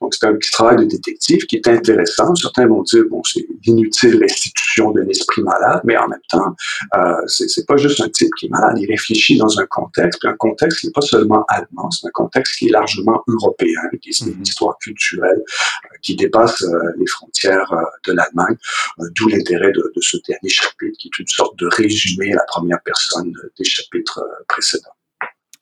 Donc, 0.00 0.14
c'est 0.14 0.26
un 0.26 0.34
petit 0.34 0.50
travail 0.50 0.76
de 0.76 0.84
détective 0.84 1.46
qui 1.46 1.56
est 1.56 1.68
intéressant. 1.68 2.34
Certains 2.34 2.66
vont 2.66 2.82
dire, 2.82 3.04
bon, 3.10 3.22
c'est 3.24 3.46
l'inutile 3.66 4.18
restitution 4.20 4.90
d'un 4.92 5.06
esprit 5.08 5.42
malade, 5.42 5.80
mais 5.84 5.96
en 5.96 6.08
même 6.08 6.20
temps, 6.28 6.54
euh, 6.94 7.26
c'est 7.26 7.66
pas 7.66 7.76
juste 7.76 8.00
un 8.00 8.08
type 8.08 8.30
qui 8.38 8.46
est 8.46 8.50
malade. 8.50 8.76
Il 8.78 8.88
réfléchit 8.90 9.38
dans 9.38 9.58
un 9.58 9.66
contexte, 9.66 10.20
puis 10.20 10.28
un 10.28 10.36
contexte 10.36 10.80
qui 10.80 10.86
n'est 10.86 10.92
pas 10.92 11.00
seulement 11.00 11.44
allemand, 11.48 11.90
c'est 11.90 12.06
un 12.06 12.10
contexte 12.10 12.56
qui 12.56 12.68
est 12.68 12.70
largement 12.70 13.22
européen, 13.28 13.80
qui 14.00 14.10
est 14.10 14.20
une 14.20 14.34
mhm. 14.34 14.42
histoire 14.42 14.78
culturelle 14.78 15.42
euh, 15.84 15.96
qui 16.02 16.16
dépasse 16.16 16.62
euh, 16.62 16.92
les 16.98 17.06
frontières 17.06 17.72
euh, 17.72 17.82
de 18.06 18.12
l'Allemagne, 18.12 18.56
d'où 19.16 19.28
l'intérêt 19.28 19.72
de, 19.72 19.92
de, 19.94 20.00
ce 20.00 20.16
dernier 20.26 20.48
chapitre, 20.48 20.96
qui 20.98 21.08
est 21.08 21.18
une 21.18 21.28
sorte 21.28 21.58
de 21.58 21.66
résumé 21.66 22.32
à 22.32 22.36
la 22.36 22.44
première 22.44 22.80
personne 22.82 23.32
des 23.58 23.64
chapitres 23.64 24.22
précédents. 24.48 24.90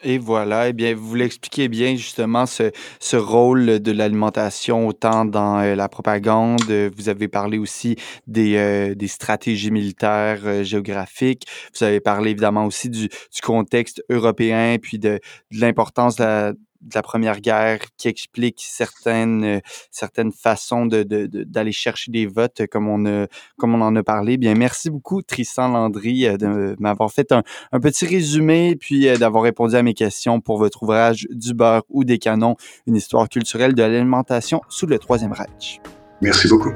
Et 0.07 0.19
voilà, 0.19 0.69
eh 0.69 0.75
bien, 0.75 0.95
vous 0.95 1.15
l'expliquez 1.15 1.69
bien 1.69 1.97
justement 1.97 2.45
ce, 2.45 2.73
ce 3.01 3.17
rôle 3.17 3.81
de 3.81 3.91
l'alimentation 3.91 4.87
autant 4.87 5.25
dans 5.25 5.63
la 5.63 5.89
propagande. 5.89 6.61
Vous 6.95 7.09
avez 7.09 7.27
parlé 7.27 7.57
aussi 7.57 7.97
des, 8.27 8.95
des 8.95 9.09
stratégies 9.09 9.71
militaires 9.71 10.63
géographiques. 10.63 11.47
Vous 11.75 11.85
avez 11.85 12.01
parlé 12.01 12.33
évidemment 12.33 12.67
aussi 12.67 12.91
du, 12.91 13.09
du 13.09 13.41
contexte 13.43 14.03
européen 14.11 14.77
puis 14.83 14.99
de, 14.99 15.21
de 15.53 15.61
l'importance 15.61 16.17
de 16.17 16.25
la, 16.25 16.53
de 16.85 16.95
la 16.95 17.03
Première 17.03 17.41
Guerre 17.41 17.81
qui 17.97 18.09
explique 18.09 18.63
certaines, 18.67 19.45
euh, 19.45 19.61
certaines 19.91 20.33
façons 20.33 20.87
d'aller 20.87 21.05
de, 21.05 21.45
de, 21.45 21.71
chercher 21.71 22.11
des 22.11 22.27
votes 22.27 22.67
comme 22.71 22.89
on, 22.89 23.07
a, 23.07 23.27
comme 23.59 23.75
on 23.75 23.81
en 23.81 23.97
a 23.97 24.03
parlé. 24.03 24.37
Bien, 24.37 24.55
merci 24.55 24.91
beaucoup, 24.91 25.23
Tristan 25.23 25.69
Landry, 25.69 26.27
euh, 26.27 26.37
de 26.37 26.77
m'avoir 26.79 27.11
fait 27.11 27.33
un, 27.33 27.43
un, 27.73 27.81
petit 27.81 28.07
résumé 28.07 28.77
puis 28.77 29.09
euh, 29.09 29.17
d'avoir 29.17 29.45
répondu 29.45 29.75
à 29.75 29.83
mes 29.83 29.95
questions 29.95 30.41
pour 30.41 30.59
votre 30.59 30.83
ouvrage 30.83 31.27
Du 31.31 31.55
beurre 31.55 31.85
ou 31.89 32.05
des 32.05 32.19
canons, 32.19 32.57
une 32.87 32.97
histoire 32.97 33.29
culturelle 33.29 33.75
de 33.75 33.83
l'alimentation 33.83 34.61
sous 34.69 34.87
le 34.87 34.99
Troisième 34.99 35.33
Reich. 35.33 35.81
Merci 36.21 36.49
beaucoup. 36.49 36.73